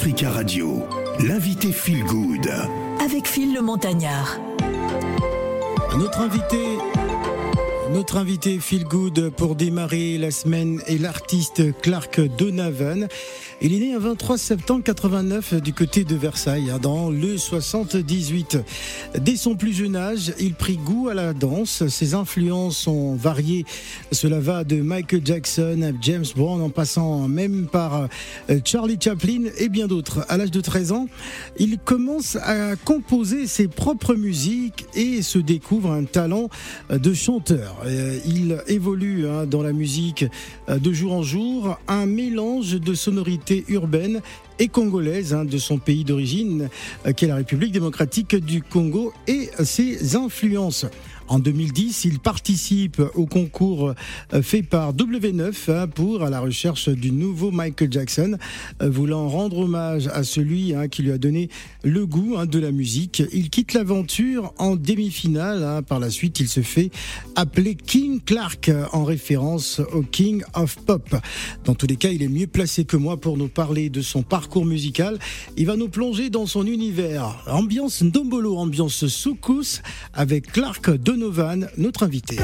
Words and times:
Africa 0.00 0.30
Radio, 0.30 0.82
l'invité 1.28 1.72
Feel 1.72 2.02
Good. 2.04 2.50
Avec 3.04 3.28
Phil 3.28 3.52
le 3.52 3.60
Montagnard. 3.60 4.40
Notre 5.98 6.20
invité 6.20 6.56
notre 7.92 8.16
invité 8.16 8.60
Feel 8.60 8.84
Good 8.84 9.30
pour 9.36 9.56
démarrer 9.56 10.16
la 10.16 10.30
semaine 10.30 10.80
est 10.86 10.96
l'artiste 10.96 11.78
Clark 11.82 12.20
Donovan. 12.38 13.08
Il 13.62 13.74
est 13.74 13.78
né 13.78 13.92
le 13.92 13.98
23 13.98 14.38
septembre 14.38 14.82
89 14.82 15.60
du 15.60 15.74
côté 15.74 16.04
de 16.04 16.16
Versailles, 16.16 16.70
hein, 16.70 16.78
dans 16.80 17.10
le 17.10 17.36
78. 17.36 18.56
Dès 19.20 19.36
son 19.36 19.54
plus 19.54 19.74
jeune 19.74 19.96
âge, 19.96 20.32
il 20.40 20.54
prit 20.54 20.78
goût 20.78 21.08
à 21.10 21.14
la 21.14 21.34
danse. 21.34 21.86
Ses 21.88 22.14
influences 22.14 22.78
sont 22.78 23.16
variées. 23.16 23.66
Cela 24.12 24.40
va 24.40 24.64
de 24.64 24.80
Michael 24.80 25.20
Jackson 25.26 25.82
à 25.82 25.92
James 26.00 26.24
Brown 26.34 26.62
en 26.62 26.70
passant 26.70 27.28
même 27.28 27.66
par 27.66 28.08
euh, 28.48 28.60
Charlie 28.64 28.96
Chaplin 28.98 29.50
et 29.58 29.68
bien 29.68 29.88
d'autres. 29.88 30.24
À 30.30 30.38
l'âge 30.38 30.52
de 30.52 30.62
13 30.62 30.92
ans, 30.92 31.06
il 31.58 31.78
commence 31.78 32.36
à 32.36 32.76
composer 32.76 33.46
ses 33.46 33.68
propres 33.68 34.14
musiques 34.14 34.86
et 34.94 35.20
se 35.20 35.38
découvre 35.38 35.90
un 35.90 36.04
talent 36.04 36.48
de 36.88 37.12
chanteur. 37.12 37.76
Euh, 37.84 38.18
il 38.24 38.58
évolue 38.68 39.28
hein, 39.28 39.44
dans 39.44 39.62
la 39.62 39.74
musique 39.74 40.22
euh, 40.22 40.28
de 40.78 40.92
jour 40.92 41.12
en 41.12 41.22
jour, 41.22 41.78
un 41.88 42.06
mélange 42.06 42.80
de 42.80 42.94
sonorités 42.94 43.64
urbaine 43.68 44.20
et 44.58 44.68
congolaise 44.68 45.34
hein, 45.34 45.44
de 45.44 45.58
son 45.58 45.78
pays 45.78 46.04
d'origine, 46.04 46.68
euh, 47.06 47.12
qui 47.12 47.24
est 47.24 47.28
la 47.28 47.36
République 47.36 47.72
démocratique 47.72 48.36
du 48.36 48.62
Congo, 48.62 49.12
et 49.26 49.50
ses 49.64 50.16
influences. 50.16 50.86
En 51.30 51.38
2010, 51.38 52.06
il 52.06 52.18
participe 52.18 53.00
au 53.14 53.24
concours 53.24 53.94
euh, 54.34 54.42
fait 54.42 54.64
par 54.64 54.92
W9 54.92 55.52
hein, 55.68 55.86
pour 55.86 56.24
à 56.24 56.28
la 56.28 56.40
recherche 56.40 56.88
du 56.88 57.12
nouveau 57.12 57.52
Michael 57.52 57.92
Jackson, 57.92 58.36
euh, 58.82 58.90
voulant 58.90 59.28
rendre 59.28 59.58
hommage 59.58 60.08
à 60.08 60.24
celui 60.24 60.74
hein, 60.74 60.88
qui 60.88 61.04
lui 61.04 61.12
a 61.12 61.18
donné 61.18 61.48
le 61.84 62.04
goût 62.04 62.34
hein, 62.36 62.46
de 62.46 62.58
la 62.58 62.72
musique. 62.72 63.22
Il 63.32 63.48
quitte 63.48 63.74
l'aventure 63.74 64.52
en 64.58 64.74
demi-finale. 64.74 65.84
Par 65.84 66.00
la 66.00 66.10
suite, 66.10 66.40
il 66.40 66.48
se 66.48 66.62
fait 66.62 66.90
appeler 67.36 67.76
King 67.76 68.20
Clark 68.20 68.68
en 68.92 69.04
référence 69.04 69.80
au 69.92 70.02
King 70.02 70.42
of 70.54 70.78
Pop. 70.84 71.14
Dans 71.64 71.76
tous 71.76 71.86
les 71.86 71.96
cas, 71.96 72.08
il 72.08 72.24
est 72.24 72.28
mieux 72.28 72.48
placé 72.48 72.84
que 72.84 72.96
moi 72.96 73.20
pour 73.20 73.36
nous 73.36 73.48
parler 73.48 73.88
de 73.88 74.02
son 74.02 74.24
parcours 74.24 74.64
musical. 74.64 75.16
Il 75.56 75.66
va 75.66 75.76
nous 75.76 75.88
plonger 75.88 76.28
dans 76.28 76.46
son 76.46 76.66
univers. 76.66 77.44
Ambiance 77.46 78.02
Ndombolo, 78.02 78.56
ambiance 78.56 79.06
soukous 79.06 79.80
avec 80.12 80.50
Clark 80.50 80.90
Donovan 80.90 81.19
Donovan, 81.20 81.68
notre 81.76 82.04
invité. 82.04 82.38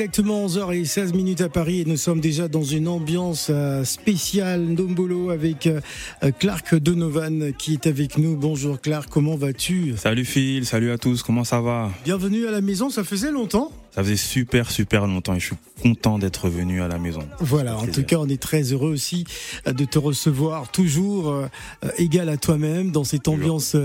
Exactement 0.00 0.46
11h16 0.46 1.14
minutes 1.14 1.42
à 1.42 1.50
Paris 1.50 1.80
et 1.80 1.84
nous 1.84 1.98
sommes 1.98 2.20
déjà 2.20 2.48
dans 2.48 2.62
une 2.62 2.88
ambiance 2.88 3.48
euh, 3.50 3.84
spéciale 3.84 4.62
Ndombolo 4.62 5.28
avec 5.28 5.66
euh, 5.66 5.82
Clark 6.38 6.74
Donovan 6.74 7.52
qui 7.52 7.74
est 7.74 7.86
avec 7.86 8.16
nous. 8.16 8.34
Bonjour 8.34 8.80
Clark, 8.80 9.10
comment 9.10 9.36
vas-tu? 9.36 9.92
Salut 9.98 10.24
Phil, 10.24 10.64
salut 10.64 10.90
à 10.90 10.96
tous, 10.96 11.22
comment 11.22 11.44
ça 11.44 11.60
va? 11.60 11.90
Bienvenue 12.02 12.46
à 12.46 12.50
la 12.50 12.62
maison, 12.62 12.88
ça 12.88 13.04
faisait 13.04 13.30
longtemps 13.30 13.72
ça 13.92 14.04
faisait 14.04 14.16
super 14.16 14.70
super 14.70 15.04
longtemps 15.08 15.34
et 15.34 15.40
je 15.40 15.46
suis 15.46 15.56
content 15.82 16.20
d'être 16.20 16.48
venu 16.48 16.80
à 16.80 16.86
la 16.86 16.96
maison. 16.96 17.26
Voilà, 17.40 17.76
en 17.76 17.88
tout 17.88 18.04
cas, 18.04 18.18
on 18.20 18.28
est 18.28 18.40
très 18.40 18.62
heureux 18.72 18.92
aussi 18.92 19.24
euh, 19.66 19.72
de 19.72 19.84
te 19.84 19.98
recevoir 19.98 20.70
toujours 20.70 21.34
égal 21.98 22.28
à 22.28 22.36
toi-même 22.36 22.92
dans 22.92 23.02
cette 23.02 23.26
ambiance 23.26 23.76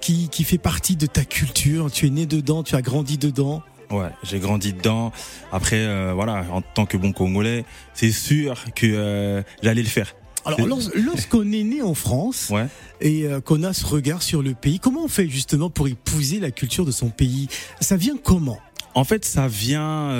qui, 0.00 0.28
qui 0.28 0.42
fait 0.42 0.58
partie 0.58 0.96
de 0.96 1.06
ta 1.06 1.24
culture. 1.24 1.88
Tu 1.92 2.08
es 2.08 2.10
né 2.10 2.26
dedans, 2.26 2.64
tu 2.64 2.74
as 2.74 2.82
grandi 2.82 3.16
dedans. 3.16 3.62
Ouais, 3.92 4.08
j'ai 4.22 4.38
grandi 4.38 4.72
dedans. 4.72 5.12
Après, 5.52 5.76
euh, 5.76 6.12
voilà, 6.14 6.46
en 6.50 6.62
tant 6.62 6.86
que 6.86 6.96
bon 6.96 7.12
Congolais, 7.12 7.64
c'est 7.94 8.10
sûr 8.10 8.64
que 8.74 8.86
euh, 8.86 9.42
j'allais 9.62 9.82
le 9.82 9.88
faire. 9.88 10.14
Alors, 10.44 10.58
lorsqu'on 10.94 11.52
est 11.52 11.62
né 11.62 11.82
en 11.82 11.94
France 11.94 12.48
ouais. 12.50 12.66
et 13.00 13.26
euh, 13.26 13.40
qu'on 13.40 13.62
a 13.62 13.72
ce 13.72 13.86
regard 13.86 14.22
sur 14.22 14.42
le 14.42 14.54
pays, 14.54 14.80
comment 14.80 15.04
on 15.04 15.08
fait 15.08 15.28
justement 15.28 15.70
pour 15.70 15.86
épouser 15.86 16.40
la 16.40 16.50
culture 16.50 16.84
de 16.84 16.90
son 16.90 17.10
pays? 17.10 17.48
Ça 17.80 17.96
vient 17.96 18.16
comment? 18.16 18.58
En 18.94 19.04
fait, 19.04 19.24
ça 19.24 19.46
vient 19.46 20.10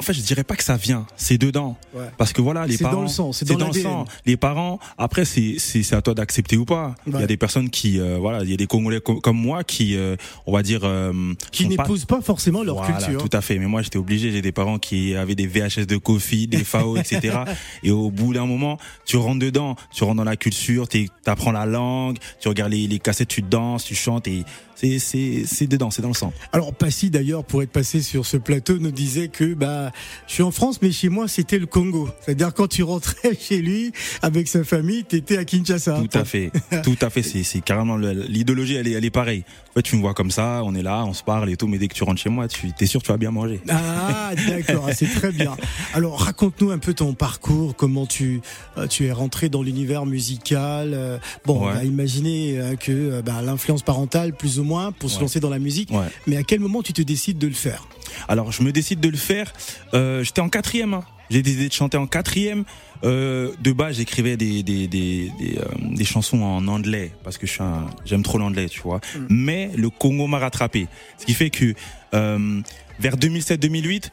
en 0.00 0.02
fait, 0.02 0.12
je 0.12 0.22
dirais 0.22 0.42
pas 0.42 0.56
que 0.56 0.64
ça 0.64 0.76
vient, 0.76 1.06
c'est 1.16 1.38
dedans. 1.38 1.76
Parce 2.16 2.32
que 2.32 2.42
voilà, 2.42 2.66
les 2.66 2.78
parents. 2.78 2.90
C'est 2.90 2.96
dans 2.96 3.02
le 3.02 3.08
sang, 3.08 3.32
c'est 3.32 3.48
dans, 3.48 3.68
le 3.68 3.72
sang. 3.72 4.04
Les 4.26 4.36
parents, 4.36 4.80
après, 4.96 5.24
c'est 5.24 5.56
c'est 5.58 5.92
à 5.94 6.02
toi 6.02 6.14
d'accepter 6.14 6.56
ou 6.56 6.64
pas. 6.64 6.94
Il 7.06 7.12
y 7.12 7.22
a 7.22 7.26
des 7.26 7.36
personnes 7.36 7.70
qui, 7.70 8.00
euh, 8.00 8.18
voilà, 8.18 8.42
il 8.42 8.50
y 8.50 8.54
a 8.54 8.56
des 8.56 8.66
Congolais 8.66 9.00
comme 9.00 9.36
moi 9.36 9.62
qui, 9.62 9.96
euh, 9.96 10.16
on 10.46 10.52
va 10.52 10.62
dire, 10.62 10.80
euh, 10.82 11.12
qui 11.52 11.68
n'épousent 11.68 12.06
pas... 12.06 12.20
forcément 12.20 12.64
leur 12.64 12.76
voilà, 12.76 12.98
culture. 12.98 13.22
Tout 13.22 13.36
à 13.36 13.40
fait. 13.40 13.58
Mais 13.58 13.66
moi, 13.66 13.82
j'étais 13.82 13.98
obligé. 13.98 14.32
J'ai 14.32 14.42
des 14.42 14.52
parents 14.52 14.78
qui 14.78 15.14
avaient 15.14 15.36
des 15.36 15.46
VHS 15.46 15.86
de 15.86 15.96
Kofi, 15.96 16.48
des 16.48 16.58
FAO, 16.64 16.96
etc. 16.96 17.38
Et 17.82 17.90
au 17.90 18.10
bout 18.10 18.34
d'un 18.34 18.46
moment, 18.46 18.78
tu 19.06 19.16
rentres 19.16 19.38
dedans, 19.38 19.76
tu 19.92 20.02
rentres 20.04 20.16
dans 20.16 20.24
la 20.24 20.36
culture, 20.36 20.88
tu 20.88 21.08
apprends 21.26 21.52
la 21.52 21.66
langue, 21.66 22.18
tu 22.40 22.48
regardes 22.48 22.72
les, 22.72 22.88
les 22.88 22.98
cassettes, 22.98 23.28
tu 23.28 23.42
danses, 23.42 23.84
tu 23.84 23.94
chantes 23.94 24.26
et 24.26 24.44
c'est 24.78 25.66
dedans, 25.66 25.90
c'est 25.90 26.02
dans 26.02 26.08
le 26.08 26.14
sang. 26.14 26.32
Alors 26.52 26.74
Passy 26.74 27.10
d'ailleurs, 27.10 27.44
pour 27.44 27.62
être 27.62 27.70
passé 27.70 28.02
sur 28.02 28.26
ce 28.26 28.36
plateau, 28.36 28.78
nous 28.78 28.90
disait 28.90 29.28
que 29.28 29.54
bah 29.54 29.90
je 30.26 30.34
suis 30.34 30.42
en 30.42 30.50
France, 30.50 30.80
mais 30.82 30.92
chez 30.92 31.08
moi 31.08 31.28
c'était 31.28 31.58
le 31.58 31.66
Congo. 31.66 32.08
C'est-à-dire 32.20 32.54
quand 32.54 32.68
tu 32.68 32.82
rentrais 32.82 33.36
chez 33.40 33.60
lui 33.60 33.92
avec 34.22 34.48
sa 34.48 34.64
famille, 34.64 35.04
t'étais 35.04 35.36
à 35.36 35.44
Kinshasa. 35.44 36.00
Tout 36.00 36.18
à 36.18 36.24
fait, 36.24 36.50
tout 36.82 36.96
à 37.00 37.10
fait. 37.10 37.22
C'est 37.22 37.60
carrément 37.60 37.96
l'idéologie, 37.96 38.74
elle 38.74 38.88
est, 38.88 38.92
elle 38.92 39.04
est 39.04 39.10
pareille. 39.10 39.44
Tu 39.82 39.96
me 39.96 40.00
vois 40.00 40.14
comme 40.14 40.30
ça, 40.30 40.62
on 40.64 40.74
est 40.74 40.82
là, 40.82 41.04
on 41.04 41.12
se 41.12 41.22
parle 41.22 41.50
et 41.50 41.56
tout, 41.56 41.66
mais 41.66 41.78
dès 41.78 41.88
que 41.88 41.94
tu 41.94 42.04
rentres 42.04 42.20
chez 42.20 42.30
moi, 42.30 42.48
tu 42.48 42.72
es 42.78 42.86
sûr, 42.86 43.02
tu 43.02 43.10
vas 43.10 43.16
bien 43.16 43.30
manger. 43.30 43.60
Ah 43.68 44.32
d'accord, 44.48 44.88
c'est 44.92 45.06
très 45.06 45.32
bien. 45.32 45.56
Alors 45.94 46.20
raconte-nous 46.20 46.70
un 46.70 46.78
peu 46.78 46.94
ton 46.94 47.14
parcours, 47.14 47.76
comment 47.76 48.06
tu 48.06 48.40
euh, 48.76 48.86
tu 48.86 49.06
es 49.06 49.12
rentré 49.12 49.48
dans 49.48 49.62
l'univers 49.62 50.06
musical. 50.06 50.92
Euh, 50.94 51.18
bon, 51.44 51.62
on 51.62 51.68
a 51.68 51.84
imaginé 51.84 52.58
euh, 52.58 52.76
que 52.76 53.20
bah, 53.20 53.42
l'influence 53.42 53.82
parentale 53.82 54.34
plus 54.34 54.58
ou 54.58 54.64
moins 54.64 54.92
pour 54.92 55.10
se 55.10 55.20
lancer 55.20 55.40
dans 55.40 55.50
la 55.50 55.58
musique. 55.58 55.90
Mais 56.26 56.36
à 56.36 56.42
quel 56.42 56.60
moment 56.60 56.82
tu 56.82 56.92
te 56.92 57.02
décides 57.02 57.38
de 57.38 57.46
le 57.46 57.54
faire? 57.54 57.86
Alors, 58.28 58.52
je 58.52 58.62
me 58.62 58.72
décide 58.72 59.00
de 59.00 59.08
le 59.08 59.16
faire. 59.16 59.52
Euh, 59.94 60.22
J'étais 60.22 60.40
en 60.40 60.48
quatrième. 60.48 60.94
Hein. 60.94 61.04
J'ai 61.30 61.42
décidé 61.42 61.68
de 61.68 61.72
chanter 61.72 61.98
en 61.98 62.06
quatrième. 62.06 62.64
Euh, 63.04 63.52
de 63.60 63.72
base, 63.72 63.96
j'écrivais 63.96 64.36
des 64.36 64.62
des, 64.62 64.88
des, 64.88 65.30
des, 65.38 65.58
euh, 65.58 65.64
des, 65.94 66.04
chansons 66.04 66.42
en 66.42 66.66
anglais 66.68 67.12
parce 67.22 67.38
que 67.38 67.46
je 67.46 67.52
suis 67.52 67.62
j'aime 68.04 68.22
trop 68.22 68.38
l'anglais, 68.38 68.68
tu 68.68 68.80
vois. 68.80 68.98
Mm. 68.98 69.26
Mais 69.30 69.70
le 69.76 69.90
Congo 69.90 70.26
m'a 70.26 70.38
rattrapé, 70.38 70.88
ce 71.18 71.26
qui 71.26 71.34
fait 71.34 71.50
que 71.50 71.74
euh, 72.14 72.60
vers 72.98 73.16
2007-2008, 73.16 74.10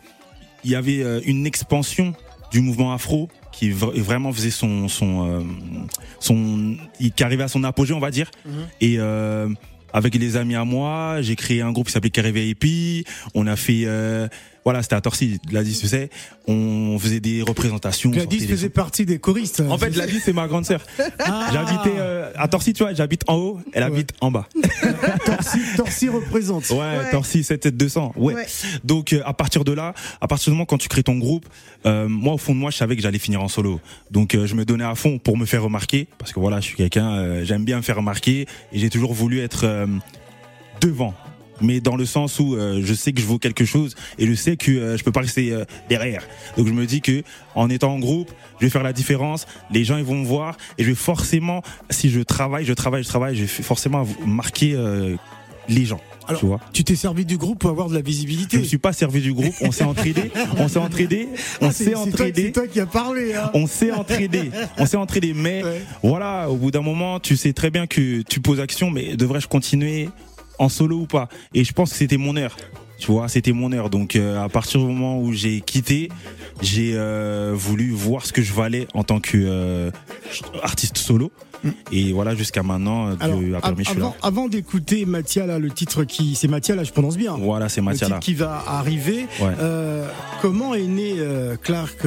il 0.64 0.72
y 0.72 0.76
avait 0.76 1.02
euh, 1.02 1.22
une 1.26 1.46
expansion 1.46 2.14
du 2.52 2.62
mouvement 2.62 2.94
afro 2.94 3.30
qui 3.52 3.70
vraiment 3.72 4.34
faisait 4.34 4.52
son 4.52 4.88
son 4.88 5.30
euh, 5.30 5.44
son 6.20 6.78
qui 7.00 7.24
arrivait 7.24 7.44
à 7.44 7.48
son 7.48 7.64
apogée, 7.64 7.94
on 7.94 8.00
va 8.00 8.12
dire. 8.12 8.30
Mm-hmm. 8.48 8.52
Et 8.82 8.96
euh, 9.00 9.48
avec 9.94 10.14
les 10.16 10.36
amis 10.36 10.56
à 10.56 10.66
moi, 10.66 11.22
j'ai 11.22 11.38
créé 11.38 11.62
un 11.62 11.72
groupe 11.72 11.88
qui 11.88 11.94
s'appelait 11.94 12.10
Carré 12.10 12.34
VIP. 12.34 13.08
On 13.34 13.48
a 13.48 13.56
fait 13.56 13.84
euh, 13.86 14.28
voilà, 14.66 14.82
c'était 14.82 14.96
à 14.96 15.02
Torcy, 15.02 15.40
Gladys, 15.46 15.80
tu 15.80 15.88
sais. 15.88 16.10
On 16.48 16.98
faisait 17.00 17.20
des 17.20 17.42
représentations. 17.44 18.10
Gladys 18.10 18.48
faisait 18.48 18.70
partie 18.70 19.06
des 19.06 19.20
choristes. 19.20 19.62
En 19.62 19.78
fait, 19.78 19.92
Gladys, 19.92 20.20
c'est 20.20 20.34
ma 20.34 20.48
grande 20.48 20.66
sœur. 20.66 20.82
Ah. 21.20 21.50
J'habitais 21.54 21.98
euh, 22.00 22.32
à 22.36 22.48
Torcy, 22.48 22.74
tu 22.74 22.84
vois, 22.84 22.94
j'habite 22.94 23.24
en 23.28 23.36
haut, 23.36 23.60
elle 23.74 23.84
habite 23.84 24.14
en 24.22 24.32
bas. 24.32 24.48
Torcy, 25.26 25.60
Torcy 25.78 26.10
représente. 26.10 26.70
Ouais, 26.72 26.78
ouais. 26.78 27.12
Torcy 27.12 27.44
77200. 27.44 28.14
Ouais. 28.16 28.34
ouais. 28.34 28.46
Donc, 28.84 29.14
euh, 29.14 29.22
à 29.26 29.34
partir 29.34 29.64
de 29.64 29.72
là, 29.72 29.94
à 30.20 30.28
partir 30.28 30.52
du 30.52 30.56
moment 30.56 30.66
quand 30.66 30.78
tu 30.78 30.90
crées 30.90 31.04
ton 31.04 31.18
groupe, 31.18 31.46
euh, 31.86 32.08
moi, 32.08 32.34
au 32.34 32.38
fond 32.38 32.54
de 32.54 32.60
moi, 32.60 32.72
je 32.72 32.78
savais 32.78 32.96
que 32.96 33.02
j'allais 33.02 33.20
finir 33.20 33.42
en 33.42 33.48
solo. 33.48 33.80
Donc, 34.12 34.34
euh, 34.34 34.48
je 34.48 34.56
me 34.56 34.66
donnais 34.66 34.84
à 34.84 34.96
fond 34.96 35.20
pour 35.20 35.38
me 35.38 35.46
faire 35.46 35.64
remarquer. 35.64 36.08
Parce 36.18 36.34
que 36.34 36.40
voilà, 36.40 36.60
je 36.60 36.66
suis 36.66 36.76
quelqu'un, 36.76 37.12
euh, 37.12 37.46
j'aime 37.46 37.66
bien 37.66 37.78
me 37.78 37.82
faire 37.82 37.98
remarquer. 37.98 38.48
Et 38.72 38.80
j'ai 38.80 38.90
toujours 38.90 39.14
voulu 39.14 39.40
être 39.40 39.88
devant 40.82 41.14
mais 41.62 41.80
dans 41.80 41.96
le 41.96 42.06
sens 42.06 42.40
où 42.40 42.56
euh, 42.56 42.82
je 42.84 42.94
sais 42.94 43.14
que 43.14 43.22
je 43.22 43.26
vaux 43.26 43.40
quelque 43.40 43.66
chose 43.66 43.96
et 44.18 44.28
je 44.28 44.34
sais 44.34 44.58
que 44.58 44.72
euh, 44.72 44.98
je 44.98 45.04
peux 45.04 45.12
pas 45.12 45.22
rester 45.22 45.52
euh, 45.52 45.66
derrière. 45.90 46.24
Donc 46.58 46.68
je 46.68 46.74
me 46.74 46.86
dis 46.86 47.02
que 47.02 47.24
en 47.56 47.70
étant 47.70 47.94
en 47.94 48.00
groupe, 48.00 48.32
je 48.60 48.66
vais 48.66 48.70
faire 48.70 48.84
la 48.84 48.94
différence. 48.94 49.48
Les 49.72 49.84
gens 49.84 49.98
ils 49.98 50.04
vont 50.04 50.16
me 50.16 50.26
voir 50.26 50.58
et 50.78 50.84
je 50.84 50.90
vais 50.90 50.96
forcément, 50.96 51.62
si 51.90 52.10
je 52.10 52.22
travaille, 52.22 52.66
je 52.66 52.74
travaille, 52.74 53.04
je 53.04 53.10
travaille, 53.10 53.36
je 53.36 53.42
vais 53.42 53.48
forcément 53.48 54.06
marquer 54.26 54.78
les 55.68 55.86
gens. 55.86 56.02
Alors, 56.28 56.40
tu 56.40 56.46
vois. 56.48 56.60
Tu 56.74 56.84
t'es 56.84 56.96
servi 56.96 57.26
du 57.26 57.38
groupe 57.38 57.60
pour 57.60 57.70
avoir 57.70 57.88
de 57.88 57.94
la 57.94 58.02
visibilité. 58.02 58.58
Je 58.58 58.62
me 58.62 58.68
suis 58.68 58.78
pas 58.78 58.94
servi 58.94 59.22
du 59.22 59.34
groupe. 59.34 59.54
On 59.62 59.72
s'est 59.72 59.84
entraidé. 59.84 60.32
on 60.58 60.68
s'est 60.68 60.80
entraidé. 60.80 61.30
On 61.62 61.72
s'est 61.72 61.96
entraidé. 61.96 62.46
C'est 62.46 62.52
toi 62.52 62.68
qui 62.68 62.80
as 62.80 62.86
parlé. 62.86 63.36
Hein. 63.36 63.52
On 63.54 63.68
s'est 63.68 63.92
entraidé. 63.92 64.52
On 64.78 64.86
s'est 64.86 64.98
entraidé. 64.98 65.34
Mais 65.34 65.64
ouais. 65.64 65.82
voilà, 66.02 66.50
au 66.50 66.56
bout 66.56 66.72
d'un 66.72 66.82
moment, 66.82 67.20
tu 67.20 67.38
sais 67.38 67.54
très 67.54 67.70
bien 67.70 67.86
que 67.86 68.22
tu 68.24 68.40
poses 68.40 68.60
action. 68.60 68.90
Mais 68.90 69.16
devrais-je 69.16 69.48
continuer 69.48 70.10
en 70.60 70.70
solo 70.70 70.98
ou 70.98 71.06
pas. 71.06 71.30
Et 71.54 71.64
je 71.64 71.74
pense 71.74 71.92
que 71.92 71.98
c'était 71.98 72.18
mon 72.18 72.36
heure. 72.36 72.56
Tu 72.98 73.12
vois, 73.12 73.28
c'était 73.28 73.52
mon 73.52 73.72
heure. 73.74 73.90
Donc 73.90 74.16
euh, 74.16 74.44
à 74.44 74.50
partir 74.50 74.80
du 74.80 74.86
moment 74.86 75.20
où 75.20 75.34
j'ai 75.34 75.62
quitté, 75.62 76.10
j'ai 76.62 76.94
euh, 76.96 77.52
voulu 77.54 77.92
voir 77.92 78.26
ce 78.26 78.32
que 78.32 78.42
je 78.42 78.54
valais 78.54 78.88
en 78.94 79.04
tant 79.04 79.20
que 79.20 79.38
euh, 79.38 79.92
artiste 80.64 80.98
solo. 80.98 81.32
Et 81.92 82.14
voilà, 82.14 82.36
jusqu'à 82.36 82.64
maintenant, 82.64 83.16
Alors, 83.20 83.40
Dieu 83.40 83.56
a 83.56 83.62
permis, 83.62 83.84
avant, 83.88 84.16
avant 84.22 84.48
d'écouter 84.48 85.06
Mathia, 85.06 85.58
le 85.58 85.72
titre 85.72 86.04
qui, 86.04 86.36
c'est 86.36 86.48
Mathia, 86.48 86.82
je 86.84 86.92
prononce 86.92 87.18
bien. 87.18 87.36
Voilà, 87.38 87.70
c'est 87.70 87.82
Mathia, 87.82 88.08
Le 88.08 88.14
titre 88.14 88.20
qui 88.24 88.34
va 88.34 88.64
arriver. 88.68 89.26
Ouais. 89.40 89.54
Euh, 89.60 90.08
comment 90.42 90.74
est 90.76 90.84
né 90.84 91.16
euh, 91.18 91.56
Clark 91.58 92.06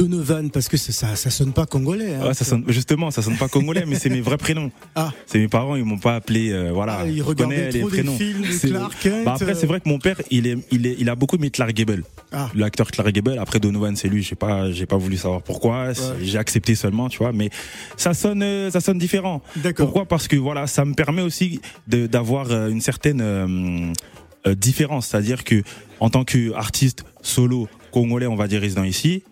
Donovan 0.00 0.50
parce 0.50 0.68
que 0.68 0.78
ça, 0.78 1.14
ça 1.14 1.30
sonne 1.30 1.52
pas 1.52 1.66
congolais. 1.66 2.14
Hein, 2.14 2.28
ouais, 2.28 2.34
ça 2.34 2.46
sonne, 2.46 2.64
justement, 2.68 3.10
ça 3.10 3.20
sonne 3.20 3.36
pas 3.36 3.48
congolais, 3.48 3.84
mais 3.86 3.96
c'est 3.96 4.08
mes 4.08 4.22
vrais 4.22 4.38
prénoms. 4.38 4.70
Ah. 4.94 5.12
C'est 5.26 5.38
mes 5.38 5.48
parents, 5.48 5.76
ils 5.76 5.84
m'ont 5.84 5.98
pas 5.98 6.16
appelé. 6.16 6.50
Euh, 6.52 6.70
voilà. 6.72 7.00
Ah, 7.00 7.06
ils 7.06 7.20
regardaient 7.20 7.68
trop 7.68 7.90
les 7.90 7.96
prénoms. 7.96 8.16
Des 8.16 8.24
films 8.24 8.42
de 8.42 8.68
Clark 8.68 8.98
Kent. 8.98 9.24
Bah 9.26 9.34
après, 9.38 9.54
c'est 9.54 9.66
vrai 9.66 9.80
que 9.80 9.88
mon 9.88 9.98
père, 9.98 10.16
il 10.30 10.46
est, 10.46 10.56
il 10.70 10.86
est, 10.86 10.96
il 10.98 11.10
a 11.10 11.14
beaucoup 11.14 11.36
aimé 11.36 11.50
Clark 11.50 11.72
Gable. 11.74 12.02
Ah. 12.32 12.48
L'acteur 12.54 12.90
Clark 12.90 13.10
Gable. 13.12 13.38
Après 13.38 13.60
Donovan, 13.60 13.94
c'est 13.94 14.08
lui. 14.08 14.22
J'ai 14.22 14.36
pas, 14.36 14.72
j'ai 14.72 14.86
pas 14.86 14.96
voulu 14.96 15.18
savoir 15.18 15.42
pourquoi. 15.42 15.88
Ouais. 15.88 15.94
J'ai 16.22 16.38
accepté 16.38 16.74
seulement, 16.74 17.10
tu 17.10 17.18
vois. 17.18 17.32
Mais 17.32 17.50
ça 17.98 18.14
sonne, 18.14 18.42
euh, 18.42 18.70
ça 18.70 18.80
sonne 18.80 18.98
différent. 18.98 19.42
D'accord. 19.56 19.86
Pourquoi? 19.86 20.06
Parce 20.06 20.28
que 20.28 20.36
voilà, 20.36 20.66
ça 20.66 20.86
me 20.86 20.94
permet 20.94 21.22
aussi 21.22 21.60
d'avoir 21.86 22.50
euh, 22.50 22.70
une 22.70 22.80
certaine 22.80 23.20
euh, 23.20 24.54
différence, 24.54 25.08
c'est-à-dire 25.08 25.44
que 25.44 25.62
en 25.98 26.08
tant 26.08 26.24
qu'artiste 26.24 27.04
solo 27.20 27.68
congolais, 27.92 28.26
on 28.26 28.36
va 28.36 28.48
dire 28.48 28.62
résident 28.62 28.84
ici 28.84 29.24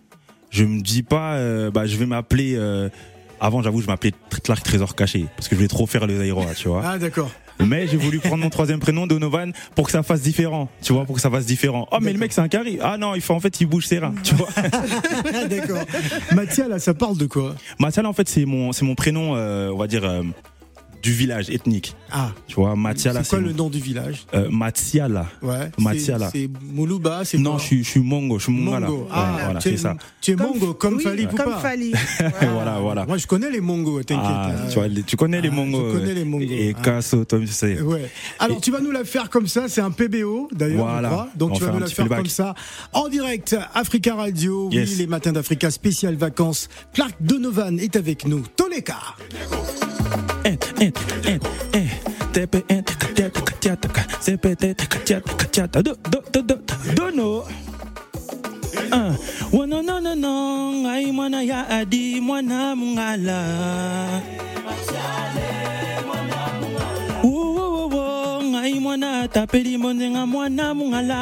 je 0.49 0.63
me 0.63 0.81
dis 0.81 1.03
pas 1.03 1.33
euh, 1.33 1.71
bah 1.71 1.85
je 1.85 1.95
vais 1.97 2.05
m'appeler 2.05 2.55
euh, 2.55 2.89
avant 3.39 3.61
j'avoue 3.61 3.81
je 3.81 3.87
m'appelais 3.87 4.13
Clark 4.43 4.63
Trésor 4.63 4.95
caché 4.95 5.25
parce 5.35 5.47
que 5.47 5.55
je 5.55 5.57
voulais 5.57 5.67
trop 5.67 5.85
faire 5.87 6.07
les 6.07 6.19
aérois 6.19 6.53
tu 6.55 6.67
vois. 6.67 6.81
Ah 6.85 6.97
d'accord. 6.97 7.31
Mais 7.61 7.87
j'ai 7.87 7.97
voulu 7.97 8.19
prendre 8.19 8.41
mon 8.41 8.49
troisième 8.49 8.79
prénom 8.79 9.05
Donovan 9.05 9.51
pour 9.75 9.85
que 9.85 9.91
ça 9.91 10.01
fasse 10.01 10.21
différent 10.21 10.69
tu 10.81 10.93
vois 10.93 11.03
pour 11.05 11.15
que 11.15 11.21
ça 11.21 11.29
fasse 11.29 11.45
différent. 11.45 11.87
Oh 11.91 11.97
mais 12.01 12.13
le 12.13 12.19
mec 12.19 12.31
c'est 12.31 12.41
un 12.41 12.47
carré. 12.47 12.79
Ah 12.81 12.97
non 12.97 13.15
il 13.15 13.21
faut 13.21 13.33
en 13.33 13.39
fait 13.41 13.59
il 13.59 13.65
bouge 13.67 13.85
ses 13.85 13.99
reins 13.99 14.13
tu 14.23 14.33
vois. 14.35 14.47
D'accord. 15.49 15.83
Mathia 16.33 16.67
là 16.67 16.79
ça 16.79 16.93
parle 16.93 17.17
de 17.17 17.25
quoi? 17.25 17.55
Mathia 17.77 18.01
là 18.01 18.09
en 18.09 18.13
fait 18.13 18.29
c'est 18.29 18.45
mon 18.45 18.71
c'est 18.71 18.85
mon 18.85 18.95
prénom 18.95 19.35
euh, 19.35 19.71
on 19.73 19.77
va 19.77 19.87
dire 19.87 20.05
euh, 20.05 20.23
du 21.01 21.11
village 21.13 21.49
ethnique. 21.49 21.95
Ah. 22.11 22.31
Tu 22.47 22.55
vois, 22.55 22.75
Matiala. 22.75 23.23
C'est 23.23 23.29
quoi 23.29 23.39
le 23.39 23.53
nom 23.53 23.69
du 23.69 23.79
village? 23.79 24.25
Euh, 24.33 24.49
Matiala. 24.49 25.27
Ouais. 25.41 25.71
Matiala. 25.77 26.29
C'est 26.31 26.49
Moulouba, 26.73 27.23
c'est 27.25 27.37
Non, 27.37 27.57
je 27.57 27.63
suis, 27.65 27.83
je 27.83 27.89
suis 27.89 27.99
Mongo, 27.99 28.37
je 28.39 28.43
suis 28.45 28.53
Mongala. 28.53 28.87
Mongo. 28.87 29.07
Ah, 29.11 29.35
ouais, 29.37 29.43
voilà, 29.45 29.61
c'est 29.61 29.77
ça. 29.77 29.95
Tu 30.21 30.31
es 30.31 30.35
Mongo, 30.35 30.73
comme 30.73 30.95
oui, 30.95 31.03
Fali 31.03 31.27
Comme 31.27 31.53
Fali. 31.61 31.93
voilà, 32.53 32.79
voilà. 32.79 33.05
Moi, 33.05 33.17
je 33.17 33.27
connais 33.27 33.49
les 33.49 33.61
Mongo, 33.61 34.01
t'inquiète. 34.03 34.25
Ah, 34.29 34.51
tu, 34.69 34.75
vois, 34.75 34.87
tu 35.05 35.15
connais 35.15 35.41
les 35.41 35.49
Ah, 35.49 35.55
Mongo. 35.55 35.91
Je 35.93 35.97
connais 35.99 36.13
les 36.13 36.25
Mongo. 36.25 36.43
Et 36.49 36.75
Ah. 36.77 36.81
Kasso, 36.81 37.25
toi, 37.25 37.39
tu 37.39 37.47
sais. 37.47 37.79
Ouais. 37.81 38.09
Alors, 38.39 38.57
Et- 38.57 38.61
tu 38.61 38.71
vas 38.71 38.79
nous 38.81 38.91
la 38.91 39.05
faire 39.05 39.29
comme 39.29 39.47
ça, 39.47 39.67
c'est 39.69 39.81
un 39.81 39.91
PBO 39.91 40.49
d'ailleurs, 40.51 40.85
Voilà. 40.85 41.07
je 41.09 41.13
crois. 41.13 41.29
Donc 41.35 41.51
On 41.51 41.55
tu 41.55 41.63
vas 41.63 41.71
nous 41.71 41.79
la 41.79 41.87
faire 41.87 42.07
comme 42.09 42.25
ça, 42.25 42.53
en 42.93 43.07
direct, 43.07 43.55
Africa 43.73 44.15
Radio, 44.15 44.69
Yes. 44.71 44.89
oui, 44.91 44.95
les 44.97 45.07
matins 45.07 45.31
d'Africa, 45.31 45.71
spécial 45.71 46.15
vacances. 46.15 46.67
Clark 46.93 47.15
Donovan 47.21 47.79
est 47.79 47.95
avec 47.95 48.25
nous. 48.25 48.43
Toleka. 48.55 48.97
Dono. 56.95 57.43
Uh, 58.91 59.13
wana 59.51 59.81
no 59.81 59.99
no 59.99 60.15
no 60.15 60.89
ai 60.89 61.11
mwana 61.11 61.41
ya 61.43 61.69
adi 61.69 62.21
mwana 62.21 62.75
mungala. 62.75 63.39
Wo 67.23 67.53
wo 67.53 67.87
wo 67.87 68.43
ngai 68.43 68.79
mungala. 70.73 71.19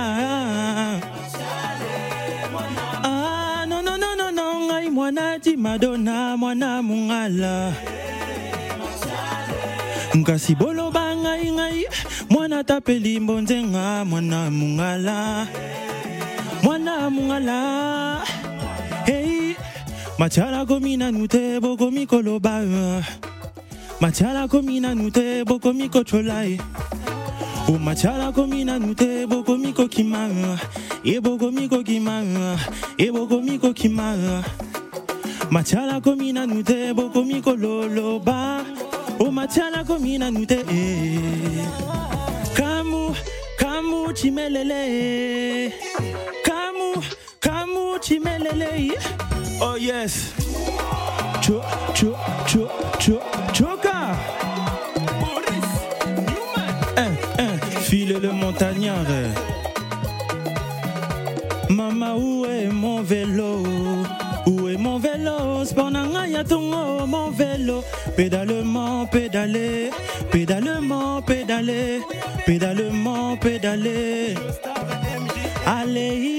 Ah 3.04 3.66
no 3.68 3.82
no 3.82 3.98
no 3.98 4.16
no 4.16 4.30
no 4.30 4.54
ti 5.40 5.58
madonna 5.58 6.38
mwana 6.38 6.82
mungala 6.82 7.74
boloba 10.24 11.16
ngai 11.16 11.52
ngai 11.52 11.86
mwana 12.30 12.64
tapeli 12.64 13.20
mbonzenga 13.20 14.06
mwana 14.06 14.50
mungala. 14.50 15.48
Mwana 16.64 17.10
mungala. 17.10 18.26
Hey 19.06 19.56
matiala 20.18 20.66
komina 20.66 21.12
nute 21.12 21.60
bokomi 21.60 22.08
koloba. 22.08 22.64
Matiala 24.00 24.48
komina 24.48 24.96
nute 24.96 25.44
bokomi 25.46 25.90
kochola. 25.90 26.44
Oh, 27.70 27.74
o 27.74 27.78
matiala 27.78 28.32
komina 28.32 28.80
nute 28.80 29.28
bokomi 29.28 29.74
kokima. 29.74 30.30
E 31.04 31.20
bokomi 31.20 31.68
kokima. 31.70 32.58
E 32.98 33.12
bokomi 33.12 33.60
kokima. 33.60 34.44
Matiala 35.52 36.02
komina 36.02 36.46
nute 36.46 36.94
bokomi 36.94 37.42
kololoba 37.42 38.66
o 39.20 39.32
matiala 39.32 39.84
komina 39.84 40.32
nute 40.32 40.58
kamu 42.58 43.16
kamu 43.58 44.14
chimelele 44.14 45.74
kamu 46.44 47.04
kamu 47.40 48.00
chimelele 48.00 48.92
oh 49.62 49.76
yes. 49.76 50.34
Cho 51.42 51.64
cho 51.96 52.14
cho 52.46 52.68
cho 53.00 53.20
choka 53.54 54.18
eh, 56.98 57.12
eh, 57.40 57.58
file 57.88 58.20
le 58.20 58.32
montagnard. 58.32 59.08
Mama 61.70 62.16
où 62.18 62.46
est 62.46 62.68
mon 62.68 63.02
vélo? 63.02 63.64
Où 64.46 64.68
est 64.68 64.78
mon 64.78 65.00
vélo? 65.00 65.64
Sport 65.66 65.92
nanga 65.92 66.28
ya 66.28 66.44
tongo 66.44 67.06
mon 67.08 67.30
vélo 67.32 67.82
Pédalement 68.18 69.06
pédaler 69.06 69.92
Pédalement 70.32 71.22
pédaler 71.22 72.02
Pédalement 72.46 73.38
pédaler 73.38 74.34
Allez. 75.66 76.38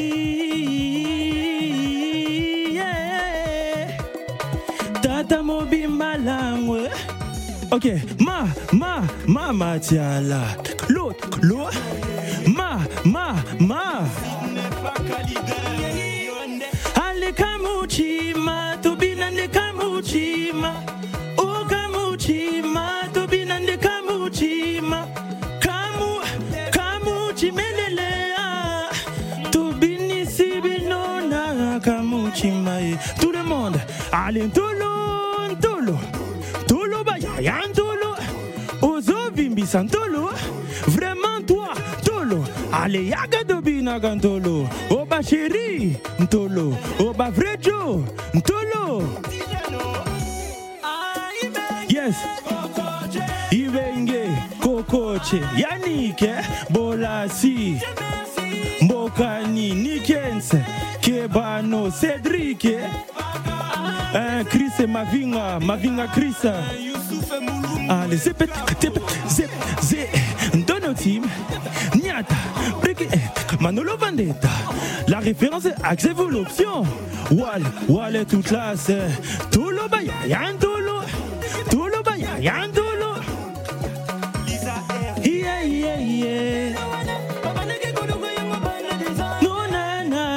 Tata 5.03 5.43
mobimba 5.43 6.17
langwe 6.17 6.89
Ok, 7.71 7.87
ma, 8.21 8.47
ma, 8.73 9.03
ma, 9.27 9.53
matiala. 9.53 10.41
L'autre, 10.89 11.29
l'autre. 11.43 11.79
Ma, 12.47 12.79
ma, 13.05 13.35
ma. 13.61 14.05
alin 34.13 34.51
tulu 34.51 34.93
ntulu 35.53 35.97
tulu 36.69 37.05
bayaya 37.05 37.61
ntulu 37.71 38.11
uzovimbisa 38.83 39.83
ntulu 39.83 40.29
vraiment 40.95 41.47
toi 41.47 41.75
ntulu 42.03 42.45
aleyaga 42.73 43.45
dobinaga 43.45 44.15
ntulu 44.15 44.69
oba 44.91 45.23
sheri 45.23 45.97
ntulu 46.21 46.77
oba 47.09 47.31
vrejo 47.31 48.05
ntulu 48.35 49.03
yes. 51.89 52.17
Ibenge 53.51 54.29
kokoche 54.61 55.41
yanike 55.57 56.33
bolasi 56.71 57.81
mbokani 58.81 59.73
nikense 59.75 60.61
kebano 61.01 61.91
sedrike 61.91 62.79
Eh, 64.15 64.45
Chris 64.49 64.71
et 64.79 64.87
Mavinga, 64.87 65.59
Mavinga 65.61 66.07
Chris. 66.09 66.35
Allez, 67.89 68.17
zip, 68.17 68.43
zip, 69.29 69.51
zip, 69.83 70.67
Dono 70.67 70.93
Team, 70.95 71.25
Manolo. 73.61 73.93
La 75.09 75.19
référence 75.19 75.67
est 75.67 75.75
acceptez-vous 75.85 76.29
l'option. 76.29 76.83
Wall, 77.31 77.63
Wall 77.89 78.17
est 78.17 78.25
toute 78.25 78.47
classe. 78.47 78.91
Tolo 79.51 79.89
Baya, 79.91 80.13
Yantolo. 80.27 81.01
Tolo 81.71 82.03
Baya, 82.05 82.41
yeah. 82.41 82.69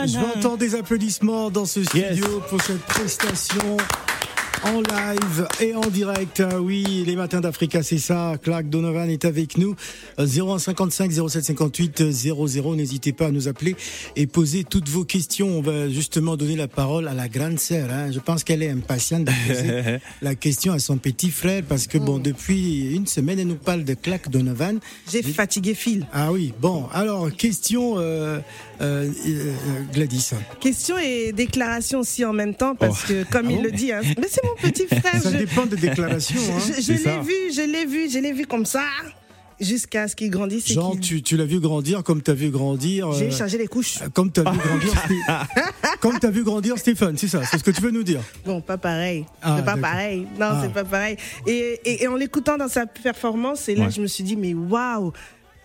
Je 0.05 0.17
entendre 0.17 0.57
des 0.57 0.75
applaudissements 0.75 1.51
dans 1.51 1.65
ce 1.65 1.83
studio 1.83 2.41
pour 2.49 2.61
cette 2.61 2.81
prestation 2.81 3.77
en 4.63 4.81
live 4.81 5.47
et 5.59 5.73
en 5.75 5.81
direct. 5.87 6.43
Oui, 6.59 7.03
les 7.05 7.15
matins 7.15 7.41
d'Africa, 7.41 7.81
c'est 7.83 7.97
ça. 7.97 8.33
Clark 8.41 8.67
Donovan 8.69 9.09
est 9.09 9.25
avec 9.25 9.57
nous. 9.57 9.75
Euh, 10.19 10.25
0155 10.27 11.11
0758 11.11 12.11
00. 12.11 12.75
N'hésitez 12.75 13.11
pas 13.11 13.27
à 13.27 13.31
nous 13.31 13.47
appeler 13.47 13.75
et 14.15 14.27
poser 14.27 14.63
toutes 14.63 14.87
vos 14.89 15.03
questions. 15.03 15.47
On 15.57 15.61
va 15.61 15.89
justement 15.89 16.37
donner 16.37 16.55
la 16.55 16.67
parole 16.67 17.07
à 17.07 17.13
la 17.13 17.27
grande 17.27 17.59
sœur. 17.59 17.89
hein. 17.91 18.11
Je 18.11 18.19
pense 18.19 18.43
qu'elle 18.43 18.61
est 18.61 18.69
impatiente 18.69 19.25
de 19.25 19.31
poser 19.47 19.97
la 20.21 20.35
question 20.35 20.73
à 20.73 20.79
son 20.79 20.97
petit 20.97 21.31
frère 21.31 21.63
parce 21.67 21.87
que 21.87 21.97
bon, 21.97 22.19
depuis 22.19 22.93
une 22.95 23.07
semaine, 23.07 23.39
elle 23.39 23.47
nous 23.47 23.55
parle 23.55 23.83
de 23.83 23.95
Clark 23.95 24.29
Donovan. 24.29 24.79
J'ai 25.11 25.23
fatigué 25.23 25.73
Phil. 25.73 26.05
Ah 26.13 26.31
oui, 26.31 26.53
bon. 26.59 26.85
Alors, 26.93 27.31
question 27.31 27.95
euh, 27.97 28.39
euh, 28.81 29.09
euh, 29.27 29.53
Gladys. 29.93 30.31
Question 30.59 30.97
et 30.99 31.31
déclaration 31.31 31.99
aussi 31.99 32.23
en 32.25 32.33
même 32.33 32.53
temps, 32.53 32.75
parce 32.75 32.91
Oh. 32.91 33.07
que 33.07 33.23
comme 33.31 33.47
Ah 33.47 33.51
il 33.51 33.55
bon 33.57 33.63
le 33.63 33.71
dit, 33.71 33.91
hein, 33.91 34.01
mais 34.19 34.27
c'est 34.29 34.41
petit 34.61 34.87
frère. 34.87 35.21
Ça 35.21 35.31
je- 35.31 35.37
dépend 35.37 35.65
des 35.65 35.75
déclarations. 35.77 36.39
hein. 36.39 36.73
je 36.79 36.91
l'ai 36.93 37.19
vu, 37.19 37.53
je 37.55 37.61
l'ai 37.71 37.85
vu, 37.85 38.09
je 38.09 38.19
l'ai 38.19 38.33
vu 38.33 38.45
comme 38.45 38.65
ça, 38.65 38.83
jusqu'à 39.59 40.07
ce 40.07 40.15
qu'il 40.15 40.29
grandisse. 40.31 40.71
Genre, 40.71 40.97
tu, 40.99 41.21
tu 41.21 41.37
l'as 41.37 41.45
vu 41.45 41.59
grandir 41.59 42.03
comme 42.03 42.21
tu 42.21 42.31
as 42.31 42.33
vu 42.33 42.49
grandir. 42.49 43.09
euh, 43.09 43.17
J'ai 43.17 43.31
changé 43.31 43.57
les 43.57 43.67
couches. 43.67 43.99
comme 44.13 44.31
tu 44.31 44.41
as 44.41 44.43
t'as 46.19 46.29
vu 46.31 46.43
grandir 46.43 46.77
Stéphane, 46.77 47.17
c'est 47.17 47.27
ça, 47.27 47.41
c'est 47.49 47.57
ce 47.57 47.63
que 47.63 47.71
tu 47.71 47.81
veux 47.81 47.91
nous 47.91 48.03
dire. 48.03 48.21
Bon, 48.45 48.61
pas 48.61 48.77
pareil. 48.77 49.25
Ah, 49.41 49.55
c'est 49.57 49.65
pas 49.65 49.77
pareil. 49.77 50.21
Non, 50.39 50.47
Ah. 50.49 50.59
c'est 50.63 50.73
pas 50.73 50.83
pareil. 50.83 51.17
Et, 51.47 51.79
et- 51.85 52.03
et 52.03 52.07
en 52.07 52.15
l'écoutant 52.15 52.57
dans 52.57 52.67
sa 52.67 52.85
performance, 52.85 53.69
et 53.69 53.75
là, 53.75 53.85
Ouais. 53.85 53.91
je 53.91 54.01
me 54.01 54.07
suis 54.07 54.23
dit, 54.23 54.35
mais 54.35 54.53
waouh! 54.53 55.11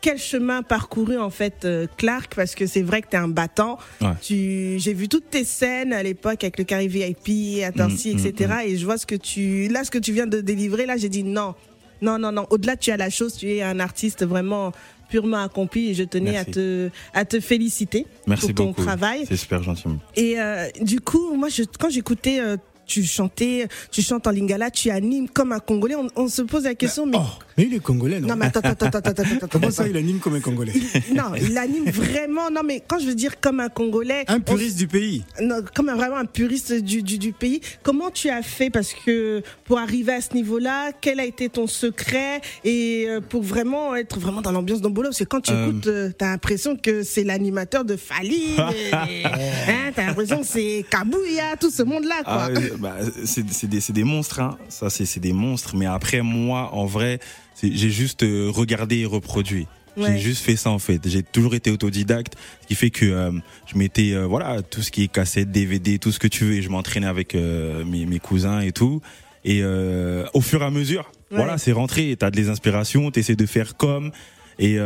Quel 0.07 0.19
chemin 0.19 0.63
parcouru 0.63 1.19
en 1.19 1.31
fait 1.31 1.65
euh, 1.65 1.89
Clark 1.97 2.35
parce 2.37 2.55
que 2.55 2.67
c'est 2.67 2.83
vrai 2.83 3.03
que 3.03 3.09
tu 3.11 3.17
es 3.17 3.19
un 3.19 3.27
battant. 3.27 3.77
Ouais. 4.01 4.13
Tu 4.23 4.77
j'ai 4.79 4.95
vu 4.95 5.09
toutes 5.09 5.31
tes 5.31 5.43
scènes 5.43 5.93
à 5.93 6.01
l'époque 6.05 6.45
avec 6.45 6.59
le 6.59 6.65
carré 6.65 6.87
VIP, 6.87 7.65
Attention, 7.65 8.13
Mm, 8.15 8.21
mm, 8.23 8.27
etc. 8.27 8.55
Et 8.67 8.77
je 8.77 8.85
vois 8.85 8.99
ce 8.99 9.07
que 9.07 9.17
tu 9.17 9.67
là 9.67 9.83
ce 9.83 9.91
que 9.91 9.99
tu 9.99 10.13
viens 10.13 10.29
de 10.29 10.41
délivrer 10.41 10.87
là, 10.87 10.97
j'ai 10.97 11.09
dit 11.09 11.25
non. 11.25 11.55
Non 12.03 12.19
non 12.21 12.31
non, 12.31 12.47
au-delà 12.51 12.77
tu 12.77 12.93
as 12.93 12.97
la 12.97 13.11
chose, 13.11 13.35
tu 13.37 13.51
es 13.51 13.63
un 13.63 13.81
artiste 13.81 14.25
vraiment 14.25 14.71
purement 15.09 15.43
accompli 15.43 15.91
et 15.91 15.95
je 15.95 16.05
tenais 16.05 16.33
Merci. 16.33 16.51
à 16.51 16.53
te 16.53 16.91
à 17.15 17.25
te 17.25 17.41
féliciter 17.41 18.07
Merci 18.29 18.47
pour 18.53 18.55
ton 18.55 18.65
beaucoup. 18.67 18.83
travail. 18.85 19.25
C'est 19.27 19.37
super 19.37 19.63
gentil. 19.65 19.89
Et 20.15 20.39
euh, 20.39 20.69
du 20.83 21.01
coup, 21.01 21.35
moi, 21.35 21.49
je, 21.49 21.63
quand 21.81 21.91
j'écoutais, 21.91 22.39
euh, 22.41 22.57
tu 22.87 23.03
chantais, 23.05 23.67
tu 23.91 24.03
chantes 24.03 24.27
en 24.27 24.31
lingala, 24.31 24.71
tu 24.71 24.91
animes 24.91 25.29
comme 25.29 25.53
un 25.53 25.59
Congolais. 25.59 25.95
On, 25.97 26.09
on 26.17 26.29
se 26.29 26.43
pose 26.43 26.65
la 26.65 26.75
question, 26.75 27.07
mais 27.07 27.19
Oh, 27.19 27.25
mais 27.59 27.65
il 27.65 27.75
est 27.75 27.79
congolais, 27.81 28.21
non, 28.21 28.29
non, 28.29 28.37
mais 28.37 28.47
attends, 28.47 28.61
attends, 28.61 28.87
attends, 28.87 28.99
attends, 28.99 29.11
attends, 29.23 29.35
attends, 29.37 29.47
Comment 29.51 29.71
ça, 29.71 29.89
il 29.89 29.97
anime 29.97 30.19
comme 30.19 30.35
un 30.35 30.41
congolais 30.41 30.73
Non, 31.15 31.35
il 31.41 31.57
anime 31.57 31.87
vraiment. 31.91 32.51
Non, 32.51 32.61
mais 32.65 32.83
quand 32.87 32.99
je 32.99 33.07
veux 33.07 33.15
dire 33.15 33.41
comme 33.41 33.61
un 33.61 33.69
Congolais, 33.69 34.25
Un 34.29 34.37
on- 34.37 34.41
puriste 34.41 34.77
du 34.79 34.87
pays. 34.87 35.25
non, 35.41 35.57
comme 35.75 35.89
un, 35.89 35.95
vraiment 35.97 36.17
un 36.17 36.25
puriste 36.27 36.73
du, 36.75 37.03
du, 37.03 37.19
du 37.19 37.33
pays. 37.33 37.61
Comment 37.83 38.11
tu 38.11 38.29
as 38.29 38.43
fait? 38.43 38.71
Parce 38.71 38.93
que 38.93 39.43
pour 39.65 39.79
arriver 39.79 40.13
à 40.13 40.21
ce 40.21 40.35
niveau-là, 40.35 40.93
quel 41.01 41.19
a 41.21 41.25
été 41.25 41.49
ton 41.49 41.67
secret? 41.67 42.41
Et 42.65 43.07
euh, 43.09 43.21
pour 43.21 43.43
vraiment 43.43 43.97
être 43.97 44.19
vraiment 44.21 44.43
dans 44.43 44.53
l'ambiance 44.53 44.81
d'Ombolo 44.81 45.09
Parce 45.09 45.19
que 45.19 45.25
quand 45.25 45.41
tu 45.41 45.53
Euh. 45.53 45.69
écoutes, 45.69 45.87
euh, 45.87 46.11
t'as 46.17 46.31
l'impression 46.33 46.77
que 46.77 47.03
c'est 47.03 47.25
l'animateur 47.25 47.85
de 47.85 47.97
Fali, 47.97 48.57
hein, 48.93 49.91
t'as 49.95 50.07
l'impression 50.07 50.41
que 50.41 50.47
c'est 50.47 50.85
Kabouya, 50.91 51.57
tout 51.59 51.71
ce 51.71 51.83
monde-là, 51.83 52.23
quoi. 52.25 52.33
Ah, 52.47 52.49
euh, 52.51 52.76
bah, 52.79 52.97
c'est 53.25 53.49
c'est 53.51 53.67
des, 53.69 53.81
des 53.93 54.05
monstres, 54.05 54.41
hein. 54.41 54.57
ça 54.69 54.91
c'est 54.91 55.07
c'est 55.07 55.21
des 55.21 55.33
monstres. 55.33 55.77
Mais 55.77 55.87
après 55.87 56.23
moi, 56.23 56.71
en 56.73 56.87
vrai, 56.87 57.19
j'ai 57.63 57.91
juste 57.91 58.23
euh, 58.23 58.51
regardé 58.51 58.99
et 58.99 59.07
reproduit. 59.07 59.67
Ouais. 59.97 60.13
J'ai 60.13 60.19
juste 60.19 60.45
fait 60.45 60.57
ça 60.57 60.71
en 60.71 60.79
fait. 60.79 61.01
J'ai 61.09 61.23
toujours 61.23 61.55
été 61.55 61.71
autodidacte, 61.71 62.35
ce 62.63 62.67
qui 62.67 62.75
fait 62.75 62.91
que 62.91 63.07
euh, 63.07 63.31
je 63.67 63.79
mettais 63.79 64.13
euh, 64.13 64.27
voilà 64.27 64.61
tout 64.61 64.83
ce 64.83 64.91
qui 64.91 65.05
est 65.05 65.09
cassette, 65.09 65.51
DVD, 65.51 65.99
tout 65.99 66.13
ce 66.13 66.19
que 66.19 66.29
tu 66.29 66.45
veux. 66.45 66.53
Et 66.55 66.63
je 66.63 66.69
m'entraînais 66.69 67.07
avec 67.07 67.35
euh, 67.35 67.83
mes, 67.85 68.05
mes 68.05 68.19
cousins 68.19 68.61
et 68.61 68.73
tout. 68.73 69.01
Et 69.45 69.63
au 69.65 70.41
fur 70.41 70.63
et 70.63 70.65
à 70.65 70.71
mesure, 70.71 71.11
Ouais. 71.31 71.39
voilà, 71.39 71.57
c'est 71.59 71.73
rentré. 71.73 72.15
T'as 72.19 72.31
des 72.31 72.49
inspirations, 72.49 73.11
t'essaies 73.11 73.37
de 73.37 73.47
faire 73.47 73.77
comme. 73.77 74.11
Et 74.59 74.77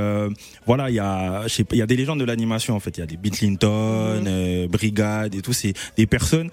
voilà, 0.67 0.91
il 0.91 0.95
y 0.97 0.99
a, 0.99 1.45
il 1.73 1.77
y 1.79 1.83
a 1.83 1.87
des 1.87 1.97
légendes 1.97 2.21
de 2.21 2.25
l'animation 2.25 2.75
en 2.77 2.81
fait. 2.81 2.97
Il 2.99 3.01
y 3.01 3.03
a 3.03 3.07
des 3.07 3.19
euh, 3.65 4.69
Brigade 4.69 5.35
et 5.35 5.43
tout. 5.43 5.53
C'est 5.53 5.73
des 5.97 6.07
personnes 6.07 6.51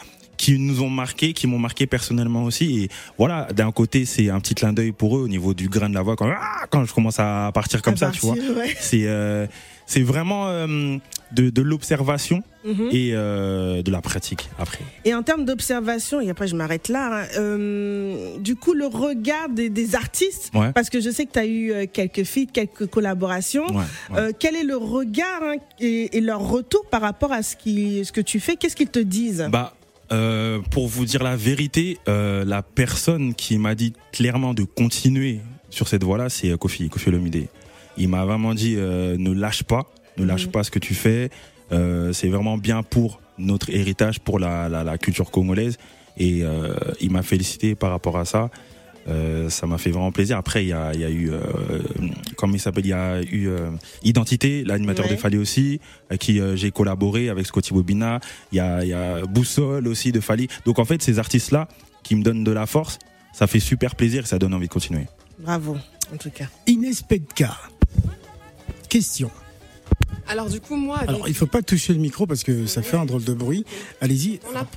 qui 0.47 0.57
nous 0.59 0.81
ont 0.81 0.89
marqué, 0.89 1.33
qui 1.33 1.45
m'ont 1.45 1.59
marqué 1.59 1.87
personnellement 1.87 2.43
aussi. 2.45 2.83
Et 2.83 2.89
voilà, 3.17 3.47
d'un 3.53 3.71
côté, 3.73 4.05
c'est 4.05 4.29
un 4.29 4.39
petit 4.39 4.55
clin 4.55 4.71
d'œil 4.71 4.93
pour 4.93 5.17
eux 5.17 5.21
au 5.23 5.27
niveau 5.27 5.53
du 5.53 5.67
grain 5.67 5.89
de 5.89 5.93
la 5.93 6.01
voix 6.01 6.15
quand, 6.15 6.29
ah, 6.29 6.65
quand 6.69 6.85
je 6.85 6.93
commence 6.93 7.19
à 7.19 7.51
partir 7.53 7.81
comme 7.81 7.95
À 7.95 7.97
ça, 7.97 8.11
tu 8.11 8.21
vois. 8.21 8.35
ouais. 8.35 8.73
C'est 8.79 9.07
euh, 9.07 9.45
c'est 9.85 10.01
vraiment 10.03 10.47
euh, 10.47 10.97
de, 11.33 11.49
de 11.49 11.61
l'observation 11.61 12.43
Mhm. 12.65 12.89
et 12.91 13.11
euh, 13.13 13.81
de 13.81 13.91
la 13.91 14.01
pratique 14.01 14.49
après. 14.59 14.79
Et 15.05 15.13
en 15.15 15.23
termes 15.23 15.45
d'observation, 15.45 16.19
et 16.19 16.29
après 16.29 16.47
je 16.49 16.55
m'arrête 16.55 16.89
là, 16.89 17.21
hein, 17.23 17.25
euh, 17.37 18.37
du 18.39 18.55
coup 18.57 18.73
le 18.73 18.87
regard 18.87 19.47
des, 19.49 19.69
des 19.69 19.95
artistes, 19.95 20.51
Ouais. 20.53 20.73
parce 20.73 20.89
que 20.89 20.99
je 20.99 21.09
sais 21.09 21.25
que 21.25 21.31
tu 21.31 21.39
as 21.39 21.47
eu 21.47 21.87
quelques 21.87 22.23
feats, 22.25 22.51
quelques 22.51 22.87
collaborations, 22.87 23.67
Ouais, 23.67 23.83
ouais. 24.17 24.33
Quel 24.37 24.55
est 24.57 24.63
le 24.65 24.75
regard 24.75 25.41
hein, 25.43 25.55
et, 25.79 26.17
et 26.17 26.19
leur 26.21 26.41
retour 26.41 26.85
par 26.89 26.99
rapport 27.01 27.31
à 27.31 27.41
ce, 27.41 27.55
qui, 27.55 28.03
ce 28.03 28.11
que 28.11 28.19
tu 28.21 28.41
fais? 28.41 28.57
Qu'est-ce 28.57 28.75
qu'ils 28.75 28.89
te 28.89 28.99
disent? 28.99 29.47
Bah, 29.49 29.73
euh, 30.11 30.59
pour 30.71 30.87
vous 30.87 31.05
dire 31.05 31.23
la 31.23 31.35
vérité, 31.35 31.97
euh, 32.07 32.45
la 32.45 32.61
personne 32.61 33.33
qui 33.33 33.57
m'a 33.57 33.75
dit 33.75 33.93
clairement 34.11 34.53
de 34.53 34.63
continuer 34.63 35.39
sur 35.69 35.87
cette 35.87 36.03
voie-là, 36.03 36.29
c'est 36.29 36.49
euh, 36.51 36.57
Kofi, 36.57 36.89
Kofi 36.89 37.09
Olomide. 37.09 37.47
Il 37.97 38.09
m'a 38.09 38.25
vraiment 38.25 38.53
dit 38.53 38.75
euh, 38.77 39.15
ne 39.17 39.31
lâche 39.33 39.63
pas, 39.63 39.83
ne 40.17 40.23
lâche 40.25 40.45
Mhm. 40.45 40.51
pas 40.51 40.63
ce 40.63 40.71
que 40.71 40.79
tu 40.79 40.93
fais. 40.93 41.29
Euh, 41.71 42.13
c'est 42.13 42.29
vraiment 42.29 42.57
bien 42.57 42.83
pour 42.83 43.19
notre 43.37 43.69
héritage, 43.69 44.19
pour 44.19 44.39
la, 44.39 44.69
la, 44.69 44.83
la 44.83 44.97
culture 44.97 45.29
congolaise. 45.31 45.77
Et 46.17 46.43
euh, 46.43 46.73
il 47.01 47.11
m'a 47.11 47.21
félicité 47.23 47.75
par 47.75 47.91
rapport 47.91 48.17
à 48.17 48.25
ça. 48.25 48.49
Euh, 49.07 49.49
ça 49.49 49.67
m'a 49.67 49.77
fait 49.77 49.89
vraiment 49.91 50.11
plaisir. 50.11 50.37
Après, 50.37 50.65
il 50.65 50.67
y 50.69 50.73
a, 50.73 50.93
il 50.93 50.99
y 50.99 51.05
a 51.05 51.09
eu, 51.09 51.31
euh, 51.31 51.39
comment 52.35 52.53
il 52.55 52.59
s'appelle, 52.59 52.85
il 52.85 52.89
y 52.89 52.93
a 52.93 53.21
eu 53.21 53.47
euh, 53.47 53.69
Identité, 54.03 54.63
l'animateur 54.65 55.05
Ouais. 55.05 55.11
de 55.15 55.17
Fali 55.17 55.37
aussi, 55.37 55.79
avec 56.09 56.21
qui 56.21 56.39
euh, 56.41 56.55
j'ai 56.57 56.71
collaboré 56.71 57.29
avec 57.29 57.45
Scotty 57.45 57.73
Bobina. 57.73 58.19
Il 58.51 58.57
y 58.57 58.59
a, 58.59 58.83
il 58.83 58.89
y 58.89 58.93
a 58.93 59.25
Boussole 59.25 59.87
aussi 59.87 60.11
de 60.11 60.19
Fali. 60.19 60.47
Donc 60.65 60.79
en 60.79 60.85
fait, 60.85 61.01
ces 61.01 61.19
artistes-là 61.19 61.67
qui 62.03 62.15
me 62.15 62.23
donnent 62.23 62.43
de 62.43 62.51
la 62.51 62.65
force, 62.65 62.99
ça 63.33 63.47
fait 63.47 63.59
super 63.61 63.95
plaisir 63.95 64.23
et 64.23 64.27
ça 64.27 64.39
donne 64.39 64.53
envie 64.53 64.67
de 64.67 64.73
continuer. 64.73 65.05
Bravo, 65.39 65.77
en 66.13 66.17
tout 66.17 66.31
cas. 66.31 66.45
Inès 66.65 67.01
Petka. 67.01 67.55
Question. 68.89 69.29
Alors 70.27 70.49
du 70.49 70.59
coup, 70.59 70.75
moi, 70.75 70.97
avec, 70.97 71.09
Alors, 71.09 71.27
il 71.29 71.33
faut 71.33 71.45
pas 71.47 71.61
toucher 71.61 71.93
le 71.93 71.99
micro 71.99 72.25
parce 72.27 72.43
que 72.43 72.65
ça 72.65 72.81
fait 72.81 72.97
un 72.97 73.05
drôle 73.05 73.23
de 73.23 73.33
bruit. 73.33 73.63
Allez-y. 74.01 74.39
on 74.51 74.57
a-. 74.57 74.67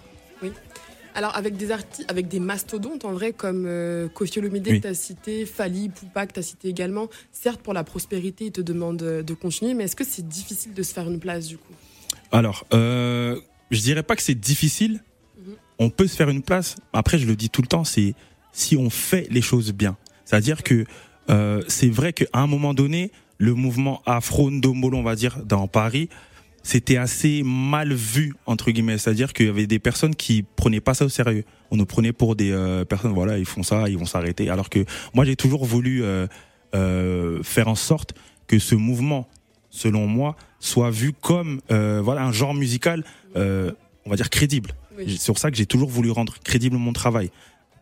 Alors 1.15 1.37
avec 1.37 1.57
des 1.57 1.71
artistes, 1.71 2.11
avec 2.11 2.29
des 2.29 2.41
mastodontes 2.41 3.05
en 3.05 3.13
vrai 3.13 3.33
comme 3.33 3.65
euh, 3.67 4.09
Kofi 4.09 4.39
Olomide, 4.39 4.67
Oui. 4.69 4.81
que 4.81 4.89
t'as 4.89 4.95
cité, 4.95 5.45
Fali, 5.47 5.89
Poupa, 5.89 6.27
que 6.27 6.35
t'as 6.35 6.43
cité 6.43 6.69
également. 6.69 7.09
Certes, 7.33 7.61
pour 7.61 7.75
la 7.75 7.85
prospérité, 7.85 8.47
ils 8.47 8.53
te 8.53 8.61
demandent 8.61 9.03
euh, 9.03 9.23
de 9.23 9.35
continuer, 9.35 9.75
mais 9.75 9.85
est-ce 9.85 9.97
que 9.97 10.05
c'est 10.05 10.27
difficile 10.27 10.73
de 10.73 10.83
se 10.83 10.93
faire 10.95 11.09
une 11.09 11.19
place 11.21 11.47
du 11.47 11.59
coup? 11.59 11.73
Alors, 12.33 12.65
euh, 12.73 13.41
je 13.71 13.81
dirais 13.81 14.03
pas 14.03 14.15
que 14.17 14.23
c'est 14.23 14.39
difficile. 14.39 15.03
Mhm. 15.39 15.55
On 15.79 15.91
peut 15.91 16.07
se 16.07 16.17
faire 16.17 16.29
une 16.29 16.43
place. 16.43 16.77
Après, 16.93 17.19
je 17.19 17.27
le 17.27 17.35
dis 17.37 17.51
tout 17.51 17.63
le 17.63 17.69
temps, 17.69 17.85
c'est 17.85 18.15
si 18.53 18.77
on 18.77 18.91
fait 18.91 19.27
les 19.31 19.43
choses 19.43 19.73
bien. 19.73 19.97
C'est-à-dire 20.25 20.63
que 20.63 20.85
euh, 21.29 21.63
c'est 21.69 21.89
vrai 21.89 22.13
qu'à 22.13 22.27
un 22.35 22.47
moment 22.47 22.75
donné, 22.75 23.11
le 23.39 23.55
mouvement 23.55 24.03
afro-ndombolo, 24.07 24.97
on 24.99 25.03
va 25.03 25.17
dire, 25.17 25.39
dans 25.45 25.67
Paris, 25.67 26.09
c'était 26.63 26.97
assez 26.97 27.43
mal 27.45 27.93
vu 27.93 28.35
entre 28.47 28.71
guillemets. 28.71 28.99
C'est-à-dire 28.99 29.33
qu'il 29.33 29.47
y 29.47 29.49
avait 29.49 29.67
des 29.67 29.79
personnes 29.79 30.15
qui 30.15 30.43
prenaient 30.43 30.81
pas 30.81 30.95
ça 30.95 31.05
au 31.05 31.09
sérieux. 31.09 31.45
On 31.71 31.77
nous 31.77 31.87
prenait 31.87 32.13
pour 32.13 32.37
des 32.37 32.53
euh, 32.53 32.85
personnes, 32.85 33.13
voilà, 33.13 33.39
ils 33.39 33.47
font 33.47 33.63
ça, 33.63 33.89
ils 33.89 33.99
vont 33.99 34.07
s'arrêter. 34.07 34.51
Alors 34.51 34.69
que 34.69 34.85
moi, 35.15 35.25
j'ai 35.25 35.37
toujours 35.37 35.65
voulu 35.65 36.03
euh, 36.03 36.27
euh, 36.75 37.43
faire 37.43 37.69
en 37.69 37.75
sorte 37.75 38.15
que 38.47 38.59
ce 38.59 38.75
mouvement, 38.75 39.29
selon 39.71 40.07
moi, 40.07 40.37
soit 40.59 40.91
vu 40.91 41.13
comme 41.13 41.61
voilà 41.69 42.25
un 42.25 42.33
genre 42.33 42.55
musical, 42.55 43.05
on 43.35 44.11
va 44.11 44.17
dire 44.17 44.31
crédible. 44.31 44.73
Oui. 44.99 45.17
C'est 45.19 45.27
pour 45.27 45.39
ça 45.39 45.51
que 45.51 45.57
j'ai 45.57 45.67
toujours 45.67 45.89
voulu 45.89 46.11
rendre 46.11 46.35
crédible 46.45 46.77
mon 46.77 46.93
travail. 46.93 47.31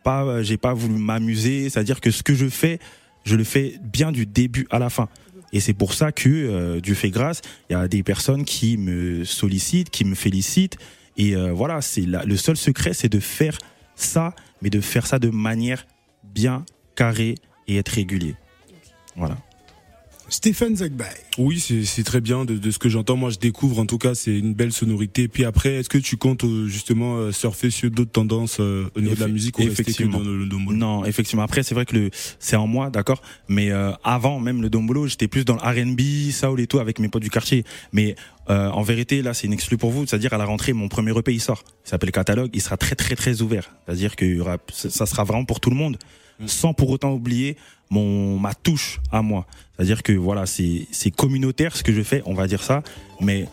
Pas, 0.03 0.43
j'ai 0.43 0.57
pas 0.57 0.73
voulu 0.73 0.95
m'amuser, 0.95 1.69
c'est-à-dire 1.69 1.99
que 1.99 2.11
ce 2.11 2.23
que 2.23 2.33
je 2.33 2.47
fais, 2.47 2.79
je 3.25 3.35
le 3.35 3.43
fais 3.43 3.79
bien 3.81 4.11
du 4.11 4.25
début 4.25 4.67
à 4.69 4.79
la 4.79 4.89
fin. 4.89 5.09
Et 5.53 5.59
c'est 5.59 5.73
pour 5.73 5.93
ça 5.93 6.11
que 6.11 6.29
euh, 6.29 6.79
Dieu 6.79 6.95
fait 6.95 7.09
grâce. 7.09 7.41
Il 7.69 7.73
y 7.73 7.75
a 7.75 7.87
des 7.87 8.03
personnes 8.03 8.45
qui 8.45 8.77
me 8.77 9.23
sollicitent, 9.23 9.89
qui 9.89 10.05
me 10.05 10.15
félicitent. 10.15 10.77
Et 11.17 11.35
euh, 11.35 11.51
voilà, 11.51 11.81
c'est 11.81 12.05
le 12.05 12.37
seul 12.37 12.55
secret, 12.55 12.93
c'est 12.93 13.09
de 13.09 13.19
faire 13.19 13.57
ça, 13.95 14.33
mais 14.61 14.69
de 14.69 14.79
faire 14.79 15.05
ça 15.05 15.19
de 15.19 15.29
manière 15.29 15.85
bien 16.23 16.65
carrée 16.95 17.35
et 17.67 17.77
être 17.77 17.89
régulier. 17.89 18.35
Voilà. 19.15 19.37
Stéphane 20.29 20.75
Zagbay. 20.75 21.05
Oui, 21.37 21.59
c'est 21.59 21.83
c'est 21.85 22.03
très 22.03 22.21
bien 22.21 22.45
de, 22.45 22.55
de 22.57 22.71
ce 22.71 22.77
que 22.79 22.87
j'entends. 22.89 23.15
Moi, 23.15 23.29
je 23.31 23.39
découvre 23.39 23.79
en 23.79 23.85
tout 23.85 23.97
cas, 23.97 24.13
c'est 24.15 24.37
une 24.37 24.53
belle 24.53 24.71
sonorité. 24.71 25.27
Puis 25.27 25.43
après, 25.45 25.75
est-ce 25.75 25.89
que 25.89 25.97
tu 25.97 26.17
comptes 26.17 26.43
euh, 26.43 26.67
justement 26.67 27.17
euh, 27.17 27.31
surfer 27.31 27.69
sur 27.69 27.89
d'autres 27.89 28.11
tendances 28.11 28.57
euh, 28.59 28.89
au 28.95 29.01
niveau 29.01 29.15
de 29.15 29.19
la 29.19 29.27
musique 29.27 29.57
ou 29.57 29.63
rester 29.63 29.75
que 29.77 29.81
effectivement. 29.89 30.17
dans 30.19 30.23
le, 30.23 30.37
le 30.39 30.45
dombolo? 30.45 30.77
Non, 30.77 31.05
effectivement. 31.05 31.43
Après, 31.43 31.63
c'est 31.63 31.73
vrai 31.75 31.85
que 31.85 31.95
le, 31.95 32.09
c'est 32.39 32.55
en 32.55 32.67
moi, 32.67 32.89
d'accord. 32.89 33.21
Mais 33.47 33.71
euh, 33.71 33.91
avant 34.03 34.39
même 34.39 34.61
le 34.61 34.69
dombolo, 34.69 35.07
j'étais 35.07 35.27
plus 35.27 35.45
dans 35.45 35.55
le 35.55 35.61
R&B, 35.61 36.31
soul 36.31 36.59
et 36.61 36.67
tout 36.67 36.79
avec 36.79 36.99
mes 36.99 37.09
potes 37.09 37.23
du 37.23 37.29
quartier. 37.29 37.63
Mais 37.91 38.15
euh, 38.49 38.69
en 38.69 38.81
vérité, 38.83 39.21
là, 39.21 39.33
c'est 39.33 39.47
une 39.47 39.53
exclu 39.53 39.77
pour 39.77 39.91
vous. 39.91 40.05
C'est-à-dire 40.05 40.33
à 40.33 40.37
la 40.37 40.45
rentrée, 40.45 40.73
mon 40.73 40.87
premier 40.89 41.17
EP 41.17 41.33
il 41.33 41.41
sort. 41.41 41.63
Il 41.85 41.89
s'appelle 41.89 42.11
Catalogue. 42.11 42.51
Il 42.53 42.61
sera 42.61 42.77
très 42.77 42.95
très 42.95 43.15
très 43.15 43.41
ouvert. 43.41 43.71
C'est-à-dire 43.85 44.15
que 44.15 44.25
y 44.25 44.39
aura- 44.39 44.57
ça 44.71 44.89
ça 44.89 45.05
sera 45.05 45.23
vraiment 45.23 45.45
pour 45.45 45.59
tout 45.59 45.69
le 45.69 45.75
monde, 45.75 45.97
sans 46.45 46.73
pour 46.73 46.89
autant 46.89 47.13
oublier 47.13 47.57
mon 47.89 48.39
ma 48.39 48.53
touche 48.53 48.99
à 49.11 49.21
moi. 49.21 49.45
C'est-à-dire 49.75 50.03
que 50.03 50.13
voilà, 50.13 50.45
c'est 50.45 50.87
c'est 50.91 51.11
communautaire 51.11 51.75
ce 51.75 51.83
que 51.83 51.93
je 51.93 52.01
fais, 52.01 52.21
on 52.25 52.33
va 52.33 52.47
dire 52.47 52.63
ça. 52.63 52.83
Mais 53.19 53.47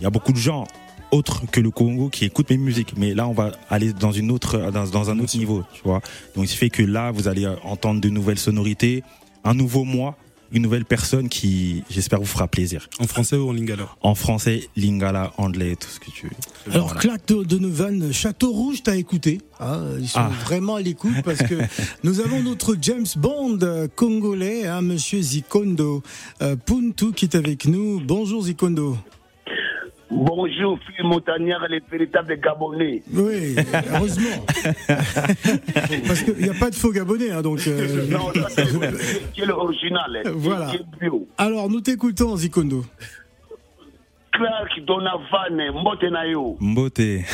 il 0.00 0.04
y 0.04 0.06
a 0.06 0.10
beaucoup 0.10 0.32
de 0.32 0.38
gens 0.38 0.66
autres 1.10 1.46
que 1.50 1.60
le 1.60 1.70
Congo 1.70 2.08
qui 2.08 2.24
écoutent 2.24 2.50
mes 2.50 2.56
musiques. 2.56 2.96
Mais 2.96 3.14
là, 3.14 3.28
on 3.28 3.32
va 3.32 3.52
aller 3.68 3.92
dans 3.92 4.12
une 4.12 4.30
autre, 4.30 4.70
dans, 4.70 4.86
dans 4.86 5.10
un 5.10 5.18
autre 5.18 5.36
niveau, 5.36 5.64
tu 5.74 5.82
vois. 5.84 6.00
Donc, 6.34 6.46
qui 6.46 6.56
fait 6.56 6.70
que 6.70 6.82
là, 6.82 7.10
vous 7.10 7.28
allez 7.28 7.46
entendre 7.64 8.00
de 8.00 8.08
nouvelles 8.08 8.38
sonorités, 8.38 9.02
un 9.44 9.54
nouveau 9.54 9.84
moi, 9.84 10.16
une 10.52 10.62
nouvelle 10.62 10.84
personne 10.84 11.28
qui, 11.28 11.82
j'espère, 11.90 12.18
vous 12.20 12.26
fera 12.26 12.48
plaisir. 12.48 12.88
En 12.98 13.06
français 13.06 13.36
ou 13.36 13.48
en 13.48 13.52
lingala 13.52 13.88
En 14.02 14.14
français, 14.14 14.68
lingala, 14.76 15.32
anglais, 15.38 15.76
tout 15.76 15.88
ce 15.88 16.00
que 16.00 16.10
tu 16.10 16.26
veux. 16.26 16.72
Alors, 16.72 16.86
Voilà. 16.88 17.00
Claque 17.00 17.26
de 17.28 17.42
Donovan, 17.44 18.12
Château 18.12 18.52
Rouge, 18.52 18.82
t'as 18.82 18.96
écouté 18.96 19.40
hein, 19.60 19.82
Ils 20.00 20.08
sont 20.08 20.18
Ah. 20.20 20.30
vraiment 20.44 20.76
à 20.76 20.80
l'écoute 20.80 21.14
parce 21.24 21.38
que 21.42 21.54
nous 22.02 22.20
avons 22.20 22.42
notre 22.42 22.76
James 22.80 23.06
Bond 23.16 23.58
euh, 23.62 23.86
congolais, 23.94 24.66
hein, 24.66 24.82
Monsieur 24.82 25.20
Zikondo 25.22 26.02
euh, 26.42 26.56
Puntu, 26.56 27.12
qui 27.12 27.26
est 27.26 27.34
avec 27.36 27.66
nous. 27.66 28.00
Bonjour 28.00 28.42
Zikondo. 28.44 28.96
Bonjour, 30.10 30.78
Philippe 30.84 31.04
Montagnard, 31.04 31.66
les 31.68 31.80
véritables 31.90 32.36
Gabonais. 32.40 33.02
Oui, 33.12 33.54
heureusement. 33.94 34.44
parce 36.06 36.22
qu'il 36.22 36.36
n'y 36.38 36.48
a 36.48 36.54
pas 36.54 36.70
de 36.70 36.74
faux 36.74 36.90
gabonais, 36.90 37.30
hein, 37.30 37.42
donc. 37.42 37.60
euh, 37.68 38.06
Non, 38.08 38.32
ça 38.34 38.48
c'est 38.56 39.46
l'original. 39.46 40.16
hein? 40.24 40.30
Voilà. 40.34 40.66
Qui 40.66 40.76
est 40.76 41.00
bio. 41.00 41.28
Alors, 41.38 41.68
nous 41.70 41.80
t'écoutons, 41.80 42.36
Zikondo. 42.36 42.84
Clark 44.32 44.80
Donovan, 44.86 45.80
mbote 45.80 46.10
na 46.10 46.26
yo. 46.26 46.56
Mbote. 46.60 47.24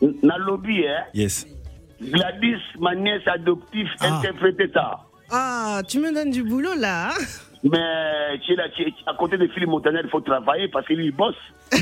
Na 0.22 0.38
lobby, 0.38 0.86
hein? 0.86 1.02
yes. 1.14 1.46
Gladys, 2.00 2.60
ma 2.78 2.94
nièce 2.94 3.26
adoptive, 3.26 3.88
Ah. 3.98 4.18
interprétait 4.18 4.70
ça. 4.72 5.00
Ah, 5.30 5.82
tu 5.88 5.98
me 5.98 6.14
donnes 6.14 6.30
du 6.30 6.44
boulot 6.44 6.74
là. 6.78 7.10
Hein 7.64 7.68
Mais 7.70 8.38
tu 8.44 8.52
es 8.52 8.56
là, 8.56 8.68
tu 8.74 8.82
es- 8.82 8.94
à 9.06 9.14
côté 9.14 9.36
de 9.38 9.46
Philippe 9.48 9.68
Montagnard, 9.70 10.02
il 10.04 10.10
faut 10.10 10.20
travailler 10.20 10.68
parce 10.68 10.86
qu'il 10.86 11.12
bosse. 11.12 11.34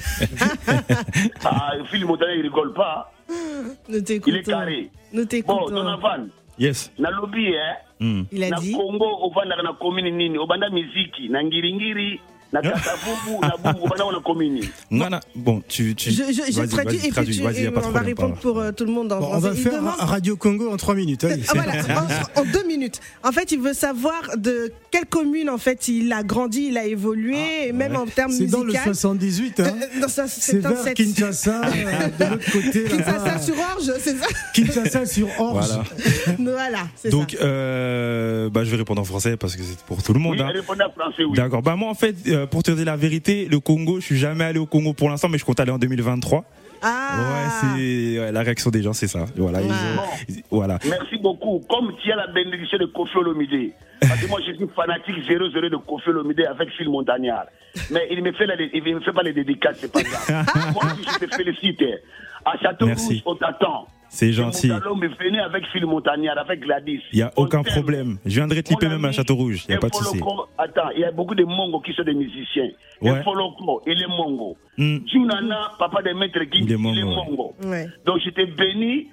ah, 1.44 1.72
Philippe 1.90 2.08
Montagnard, 2.08 2.36
il 2.36 2.42
rigole 2.42 2.72
pas. 2.72 3.12
hein. 3.30 3.34
Nous 3.88 3.98
Il 4.26 4.36
est 4.36 4.42
carré. 4.42 4.90
Nous 5.12 5.24
Bon. 5.46 5.66
Donovan, 5.68 6.28
Yes. 6.58 6.90
na 6.98 7.10
lobby, 7.10 7.54
hein. 7.54 7.76
Hmm. 8.00 8.22
Il 8.32 8.44
a 8.44 8.50
na 8.50 8.56
dit. 8.58 8.72
Congo 8.72 9.06
ovandaka 9.26 9.62
na 9.62 9.72
komini 9.72 10.10
nini 10.12 10.38
obanda 10.38 10.68
miziki 10.70 11.28
na 11.30 11.42
ngiringiri 11.42 12.20
na 12.52 12.62
Katavubu, 12.62 13.40
na 13.42 13.56
Bungu, 13.72 13.88
bana 13.88 14.04
wana 14.04 14.20
komini. 14.20 14.68
Ngana, 14.92 15.20
bon, 15.34 15.62
tu, 15.68 15.94
tu, 15.94 16.10
Je, 16.10 16.16
je, 16.16 16.52
je 16.52 16.62
traduis 16.66 16.96
vas-y, 16.98 17.08
et 17.08 17.10
puis 17.12 17.26
tu- 17.36 17.42
et 17.64 17.68
on 17.68 17.90
va 17.90 18.00
répondre 18.00 18.36
pour 18.36 18.58
euh, 18.60 18.72
tout 18.72 18.84
le 18.84 18.92
monde 18.92 19.12
en 19.12 19.18
Bon, 19.20 19.26
on 19.26 19.30
français. 19.40 19.48
va 19.48 19.54
Il 19.54 19.60
faire 19.62 19.72
demande- 19.74 19.94
Radio 19.98 20.36
Congo 20.36 20.70
en 20.70 20.76
trois 20.76 20.94
minutes. 20.94 21.24
allez. 21.24 21.42
Ah, 21.48 21.52
voilà, 21.54 21.72
en, 22.36 22.40
en 22.40 22.44
deux 22.44 22.64
minutes. 22.66 23.00
En 23.24 23.32
fait, 23.32 23.52
il 23.52 23.58
veut 23.60 23.72
savoir 23.74 24.22
de 24.36 24.72
quelle 24.90 25.06
commune 25.06 25.50
en 25.50 25.58
fait 25.58 25.88
il 25.88 26.12
a 26.12 26.22
grandi, 26.22 26.66
il 26.70 26.78
a 26.78 26.84
évolué, 26.86 27.68
et 27.68 27.72
même 27.72 27.96
en 27.96 28.06
termes 28.06 28.30
Ah, 28.32 28.38
C'est 28.38 28.46
dans 28.46 28.60
le 28.60 28.66
musicaux. 28.66 28.84
78. 28.94 29.60
Hein. 29.60 29.64
Euh, 29.66 29.70
C'est 30.28 30.58
vers 30.58 30.70
77. 30.72 30.94
Kinshasa, 30.96 31.60
euh, 31.64 32.08
de 32.24 32.30
l'autre 32.30 32.52
côté. 32.52 32.84
Kinshasa 32.84 33.38
sur 33.40 33.54
Orge, 33.56 33.92
c'est 34.00 34.16
ça? 34.16 34.26
Kinshasa 34.54 35.06
sur 35.06 35.28
Orge. 35.40 35.66
Voilà. 35.66 35.84
Voilà, 36.56 36.78
c'est 36.96 37.10
Donc, 37.10 37.32
ça. 37.38 37.44
euh, 37.44 38.48
bah, 38.50 38.64
je 38.64 38.70
vais 38.70 38.76
répondre 38.76 39.00
en 39.00 39.04
français 39.04 39.36
parce 39.36 39.56
que 39.56 39.62
c'est 39.62 39.78
pour 39.84 40.02
tout 40.02 40.12
le 40.12 40.18
monde. 40.20 40.36
Oui, 40.38 40.42
hein. 40.42 40.52
en 40.68 40.90
français, 40.90 41.24
oui. 41.24 41.36
D'accord. 41.36 41.62
Bah 41.62 41.76
moi 41.76 41.90
en 41.90 41.94
fait, 41.94 42.14
euh, 42.36 42.46
pour 42.46 42.62
te 42.62 42.70
dire 42.70 42.84
la 42.84 42.96
vérité, 42.96 43.46
le 43.50 43.58
Congo, 43.60 44.00
je 44.00 44.04
suis 44.06 44.16
jamais 44.18 44.44
allé 44.44 44.58
au 44.58 44.66
Congo 44.66 44.92
pour 44.92 45.08
l'instant, 45.10 45.28
mais 45.28 45.38
je 45.38 45.44
compte 45.44 45.58
aller 45.60 45.72
en 45.72 45.78
2023. 45.78 46.44
Ah, 46.82 47.16
Ouais, 47.18 47.50
c'est 47.74 48.20
ouais, 48.20 48.32
la 48.32 48.42
réaction 48.42 48.70
des 48.70 48.82
gens, 48.82 48.92
c'est 48.92 49.08
ça. 49.08 49.24
Voilà. 49.36 49.62
ils 49.62 49.70
Ah. 49.70 50.00
ont- 50.02 50.16
ils- 50.28 50.42
voilà. 50.50 50.78
Merci 50.88 51.16
beaucoup. 51.16 51.64
Comme 51.68 51.92
tu 52.02 52.12
as 52.12 52.16
la 52.16 52.26
bénédiction 52.28 52.78
de 52.78 52.84
Kofi 52.86 53.16
Olomide, 53.16 53.72
parce 54.00 54.20
que 54.20 54.28
moi 54.28 54.40
je 54.46 54.52
suis 54.52 54.66
fanatique 54.76 55.16
0-0 55.26 55.70
de 55.70 55.76
Kofi 55.78 56.10
Olomide 56.10 56.46
avec 56.48 56.68
Phil 56.76 56.88
Montagnard. 56.90 57.46
Mais 57.90 58.06
il 58.10 58.22
me 58.22 58.30
fait, 58.32 58.46
la, 58.46 58.54
il 58.60 58.82
me 58.94 59.00
fait 59.00 59.12
pas 59.12 59.22
les 59.22 59.32
dédicaces, 59.32 59.78
c'est 59.80 59.90
pas 59.92 60.02
grave. 60.02 60.26
moi 60.74 60.82
aussi, 60.92 61.08
je 61.20 61.26
te 61.26 61.34
félicite. 61.34 61.82
À 62.44 62.56
Château. 62.62 62.86
Rouge, 62.86 63.22
on 63.24 63.34
t'attend. 63.34 63.88
C'est 64.08 64.32
gentil. 64.32 64.68
Venir 64.68 65.44
avec 65.44 65.64
Phil 65.72 65.86
Montagnard, 65.86 66.38
avec 66.38 66.60
Gladys. 66.60 67.02
Il 67.12 67.18
y 67.18 67.22
a 67.22 67.32
aucun 67.36 67.62
problème. 67.62 68.18
Je 68.24 68.34
viendrai 68.34 68.62
liper 68.62 68.88
même 68.88 69.04
à 69.04 69.08
ami, 69.08 69.16
Château 69.16 69.34
Rouge. 69.34 69.64
Il 69.68 69.72
y 69.72 69.74
a 69.74 69.78
pas 69.78 69.88
de 69.88 69.94
souci. 69.94 70.20
Attends, 70.58 70.90
il 70.94 71.00
y 71.00 71.04
a 71.04 71.12
beaucoup 71.12 71.34
de 71.34 71.44
Mongos 71.44 71.80
qui 71.80 71.92
sont 71.92 72.02
des 72.04 72.14
musiciens. 72.14 72.70
Ouais. 73.02 73.20
Et 73.20 73.22
Foloko, 73.22 73.82
il 73.86 74.02
est 74.02 74.06
Mongo. 74.06 74.56
Hmm. 74.78 74.98
Junana, 75.06 75.72
papa 75.78 76.02
de 76.02 76.12
Maître 76.12 76.42
King, 76.44 76.64
Il 76.66 76.72
est 76.72 76.92
il 76.92 76.98
est 76.98 77.04
Mongo. 77.04 77.54
Donc 78.04 78.20
je 78.24 78.30
te 78.30 78.44
bénis, 78.56 79.08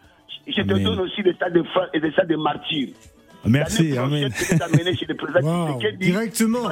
je 0.47 0.61
te 0.61 0.71
Amen. 0.71 0.83
donne 0.83 0.99
aussi 1.01 1.21
des 1.23 1.33
tas 1.33 1.49
de 1.49 1.63
frères 1.63 1.89
et 1.93 1.99
des 1.99 2.11
tas 2.11 2.25
de 2.25 2.35
martyrs. 2.35 2.89
Merci, 3.45 3.97
amen. 3.97 4.29
prochaine, 4.29 4.33
je 4.37 4.53
vais 4.53 4.57
t'amener 4.59 4.95
chez 4.95 5.05
le 5.05 5.15
président 5.15 5.65
Wow, 5.73 5.79
Tshisekedi. 5.79 6.05
directement. 6.05 6.69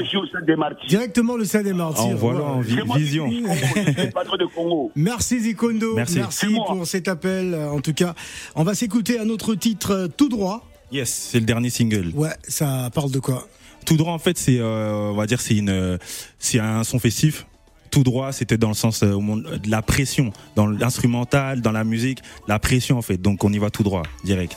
Directement 0.87 1.35
le 1.37 1.45
Stade 1.45 1.63
des 1.65 1.73
Martyrs. 1.73 2.03
En 2.05 2.15
voilà, 2.15 2.43
en 2.43 2.61
vi- 2.61 2.79
vision. 2.97 3.29
Merci 4.95 5.39
Zikondo. 5.41 5.95
Merci. 5.95 6.19
Pour 6.67 6.85
cet 6.87 7.07
appel. 7.07 7.53
euh, 7.53 7.69
En 7.71 7.81
tout 7.81 7.93
cas, 7.93 8.13
on 8.55 8.63
va 8.63 8.73
s'écouter 8.73 9.19
un 9.19 9.29
autre 9.29 9.55
titre 9.55 9.91
euh, 9.91 10.07
tout 10.07 10.29
droit. 10.29 10.67
Yes, 10.91 11.09
c'est 11.31 11.39
le 11.39 11.45
dernier 11.45 11.69
single. 11.69 12.11
Ouais, 12.15 12.29
ça 12.47 12.89
parle 12.93 13.11
de 13.11 13.19
quoi? 13.19 13.47
Tout 13.85 13.97
droit, 13.97 14.13
en 14.13 14.19
fait, 14.19 14.37
c'est, 14.37 14.59
euh, 14.59 15.09
on 15.11 15.15
va 15.15 15.25
dire, 15.25 15.41
c'est 15.41 15.55
une, 15.55 15.97
c'est 16.37 16.59
un 16.59 16.83
son 16.83 16.99
festif. 16.99 17.47
Tout 17.89 18.03
droit, 18.03 18.31
c'était 18.31 18.57
dans 18.57 18.69
le 18.69 18.73
sens 18.73 19.03
euh, 19.03 19.11
au 19.11 19.19
monde- 19.19 19.59
de 19.63 19.69
la 19.69 19.81
pression, 19.81 20.31
dans 20.55 20.67
l'instrumental, 20.67 21.59
dans 21.61 21.73
la 21.73 21.83
musique, 21.83 22.19
la 22.47 22.57
pression 22.59 22.97
en 22.97 23.01
fait. 23.01 23.17
Donc 23.17 23.43
on 23.43 23.51
y 23.51 23.57
va 23.57 23.69
tout 23.69 23.83
droit, 23.83 24.03
direct. 24.23 24.55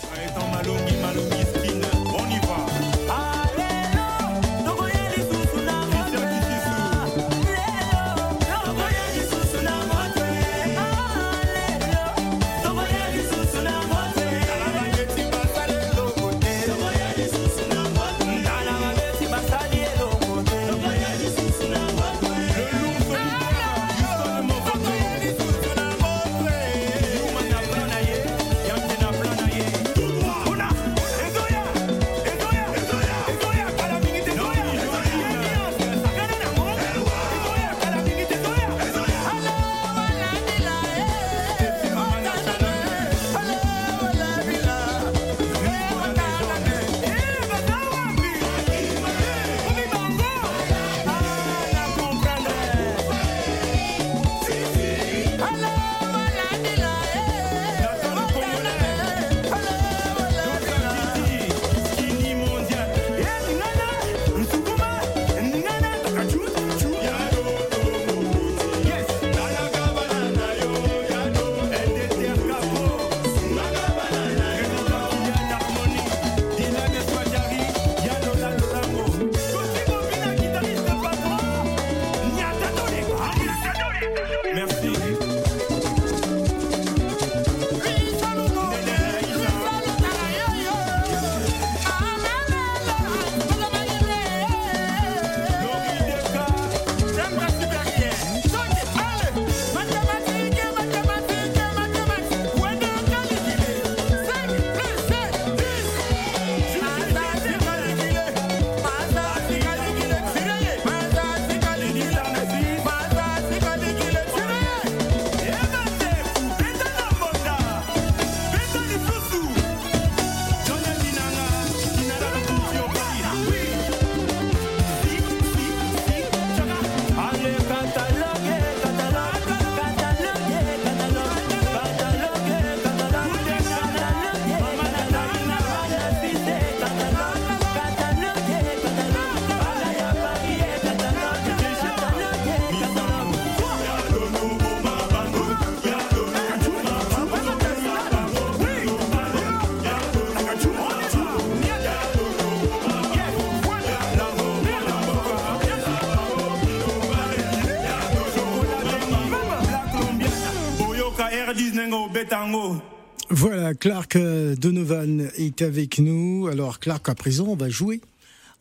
Voilà, 163.31 163.75
Clark 163.75 164.17
euh, 164.17 164.55
Donovan 164.57 165.31
est 165.37 165.63
avec 165.63 165.99
nous. 165.99 166.47
Alors 166.51 166.79
Clark, 166.79 167.09
à 167.09 167.15
présent, 167.15 167.47
on 167.49 167.57
va 167.57 167.69
jouer. 167.69 168.01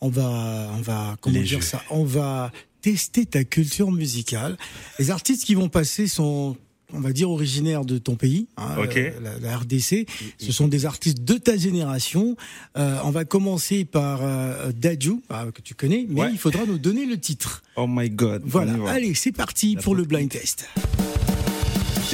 On 0.01 0.09
va, 0.09 0.69
on 0.77 0.81
va, 0.81 1.15
comment 1.21 1.35
Les 1.35 1.43
dire 1.43 1.59
jeux. 1.61 1.65
ça? 1.65 1.81
On 1.89 2.03
va 2.03 2.51
tester 2.81 3.25
ta 3.25 3.43
culture 3.43 3.91
musicale. 3.91 4.57
Les 4.99 5.11
artistes 5.11 5.45
qui 5.45 5.55
vont 5.55 5.69
passer 5.69 6.07
sont, 6.07 6.57
on 6.93 6.99
va 6.99 7.11
dire, 7.13 7.29
originaires 7.29 7.85
de 7.85 7.97
ton 7.97 8.15
pays, 8.15 8.47
hein, 8.57 8.75
Ok. 8.77 8.97
euh, 8.97 9.11
la, 9.21 9.39
la 9.39 9.57
RDC. 9.57 10.05
Ce 10.37 10.51
sont 10.51 10.67
des 10.67 10.85
artistes 10.85 11.23
de 11.23 11.35
ta 11.35 11.55
génération. 11.57 12.35
Euh, 12.77 12.97
on 13.05 13.11
va 13.11 13.23
commencer 13.25 13.85
par 13.85 14.19
euh, 14.21 14.71
Dadju, 14.73 15.21
ah, 15.29 15.45
que 15.53 15.61
tu 15.61 15.73
connais, 15.75 16.05
mais 16.09 16.21
Ouais. 16.21 16.29
il 16.31 16.37
faudra 16.37 16.65
nous 16.65 16.77
donner 16.77 17.05
le 17.05 17.17
titre. 17.19 17.63
Oh 17.77 17.85
my 17.87 18.09
god. 18.09 18.43
Voilà, 18.45 18.73
allez, 18.89 19.13
c'est 19.13 19.31
parti 19.31 19.75
La 19.75 19.81
pour 19.81 19.95
le 19.95 20.03
blind 20.03 20.29
test. 20.29 20.67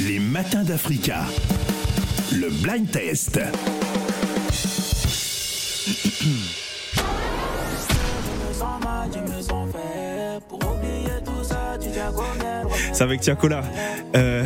Les 0.06 0.18
matins 0.18 0.62
d'Africa. 0.62 1.24
Le 2.32 2.48
blind 2.62 2.90
test. 2.90 3.40
C'est 12.92 13.02
avec 13.02 13.20
Tiakola. 13.20 13.62
Euh... 14.16 14.44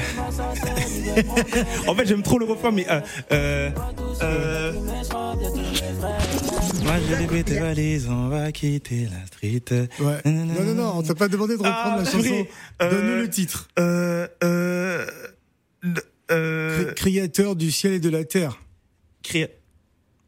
en 1.87 1.95
fait, 1.95 2.07
j'aime 2.07 2.23
trop 2.23 2.39
le 2.39 2.47
refrain, 2.47 2.71
mais. 2.71 2.87
Euh, 2.91 3.01
euh, 3.33 3.71
euh... 4.23 4.73
Moi, 6.85 6.95
j'ai 7.33 7.45
tes 7.45 7.59
valises, 7.59 8.09
on 8.09 8.29
va 8.29 8.53
quitter 8.53 9.09
la 9.11 9.27
street. 9.27 9.89
Ouais. 10.01 10.21
Non, 10.25 10.65
non, 10.65 10.75
non, 10.75 10.93
on 10.97 11.03
t'a 11.03 11.15
pas 11.15 11.29
demandé 11.29 11.55
de 11.55 11.63
reprendre 11.63 11.97
Ah, 11.99 12.03
la 12.05 12.05
chanson. 12.05 12.47
Euh, 12.83 12.91
Donne-nous 12.91 13.23
le 13.23 13.31
titre. 13.31 13.69
Euh. 13.79 14.27
Euh. 14.43 15.07
Euh 16.31 16.85
Cré- 16.87 16.95
Créateur 16.95 17.57
du 17.57 17.71
ciel 17.71 17.93
et 17.95 18.01
de 18.01 18.09
la 18.11 18.25
terre. 18.25 18.61
créa- 19.23 19.49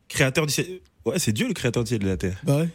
Créateur 0.08 0.46
du 0.46 0.52
ciel. 0.52 0.66
Ouais, 1.04 1.18
c'est 1.18 1.32
Dieu 1.32 1.46
le 1.48 1.54
créateur 1.54 1.84
du 1.84 1.88
ciel 1.88 2.00
et 2.02 2.04
de 2.04 2.10
la 2.10 2.16
terre. 2.16 2.36
Bah 2.44 2.58
ouais. 2.58 2.68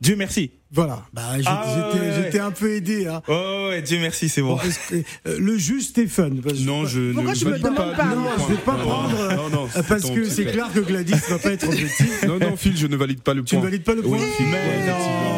Dieu 0.00 0.14
merci. 0.16 0.52
Voilà. 0.70 1.04
Bah, 1.12 1.22
j'ai- 1.38 1.44
Ah, 1.46 1.64
j'étais, 1.92 2.04
ouais, 2.04 2.10
ouais. 2.10 2.22
j'étais 2.24 2.38
un 2.38 2.50
peu 2.52 2.70
aidé, 2.72 3.06
hein. 3.08 3.20
Oh, 3.26 3.68
ouais, 3.70 3.82
Dieu 3.82 3.98
merci, 4.00 4.28
c'est 4.28 4.42
bon. 4.42 4.54
Bon, 4.56 4.60
est-ce 4.62 4.78
que- 4.90 4.94
euh, 5.28 5.38
le 5.40 5.58
juge 5.58 5.84
Stéphane. 5.86 6.40
parce 6.40 6.60
Non, 6.60 6.84
je 6.86 7.12
Pourquoi 7.12 7.32
ne 7.32 7.36
tu 7.38 7.44
me 7.46 7.58
demandes 7.58 7.74
pas, 7.96 8.04
le 8.04 8.14
Non, 8.14 8.22
point. 8.22 8.32
je 8.48 8.54
vais 8.54 8.60
pas 8.60 8.76
Non, 8.76 8.78
prendre. 8.84 9.34
Non, 9.34 9.48
non, 9.50 9.68
euh, 9.76 9.82
parce 9.82 10.08
que 10.10 10.24
c'est 10.28 10.44
clair 10.44 10.70
que 10.72 10.80
Gladys 10.80 11.14
va 11.30 11.38
pas 11.38 11.52
être 11.52 11.66
objectif. 11.66 12.22
Non, 12.24 12.38
non, 12.38 12.56
Phil, 12.56 12.76
je 12.76 12.86
ne 12.86 12.96
valide 12.96 13.22
pas 13.22 13.34
le 13.34 13.42
Tu 13.42 13.54
point. 13.56 13.64
ne 13.64 13.70
valides 13.70 13.82
pas 13.82 13.94
le 13.94 14.02
point 14.02 14.18
Oui, 14.18 14.26
Phil, 14.36 14.46
Mais. 14.46 14.88
Ah, 14.90 15.37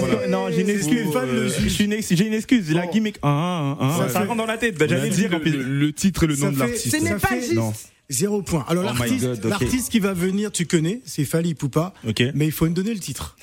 Parce 0.00 0.12
voilà. 0.12 0.26
que, 0.26 0.30
non, 0.30 0.50
j'ai 0.50 0.60
une 0.62 0.70
excuse. 0.70 1.06
Euh, 1.14 1.48
suis 1.68 1.84
une 1.84 1.92
ex- 1.92 2.08
J'ai 2.14 2.26
une 2.26 2.34
excuse. 2.34 2.70
La 2.72 2.86
gimmick. 2.86 3.16
Ah, 3.22 3.76
ah, 3.80 3.84
ah, 4.00 4.06
Ça 4.06 4.08
ça 4.08 4.20
rentre 4.24 4.36
dans 4.36 4.46
la 4.46 4.58
tête. 4.58 4.76
J'allais 4.78 5.02
le 5.02 5.08
dit 5.10 5.16
dire 5.16 5.30
en 5.30 5.36
le, 5.36 5.40
plus. 5.42 5.52
le- 5.52 5.62
le 5.62 5.92
titre 5.92 6.24
et 6.24 6.26
le 6.26 6.36
Ça 6.36 6.46
nom 6.46 6.52
de 6.52 6.58
l'artiste. 6.58 6.90
Ce 6.90 6.96
n'est 6.96 7.14
pas 7.14 7.34
juste. 7.38 7.52
Non. 7.54 7.72
Zéro 8.08 8.42
point. 8.42 8.64
Alors 8.68 8.84
Oh 8.88 8.92
my 8.92 8.98
l'artiste, 8.98 9.24
God, 9.24 9.44
ok. 9.44 9.50
l'artiste 9.50 9.88
qui 9.90 10.00
va 10.00 10.12
venir, 10.12 10.50
tu 10.50 10.66
connais, 10.66 11.00
c'est 11.04 11.24
Fali 11.24 11.54
Poupa. 11.54 11.94
Ok. 12.08 12.22
Mais 12.34 12.46
il 12.46 12.52
faut 12.52 12.64
me 12.64 12.70
donner 12.74 12.92
le 12.92 12.98
titre. 12.98 13.36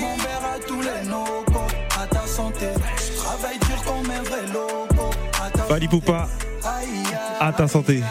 Mon 0.00 0.16
verre 0.16 0.42
à 0.54 0.58
tous 0.66 0.80
les 0.82 1.08
locaux, 1.08 1.66
à 1.98 2.06
ta 2.06 2.26
santé. 2.26 2.66
Je 2.98 3.16
travaille 3.16 3.58
dur 3.58 3.82
comme 3.84 4.10
un 4.10 4.22
vrai 4.22 4.42
loco. 4.52 5.10
À 5.42 5.50
ta 5.50 5.62
Fali 5.62 5.88
Poupa, 5.88 6.28
Aïe, 6.62 6.88
aïe, 6.88 7.16
à 7.40 7.52
ta 7.52 7.66
santé. 7.68 8.02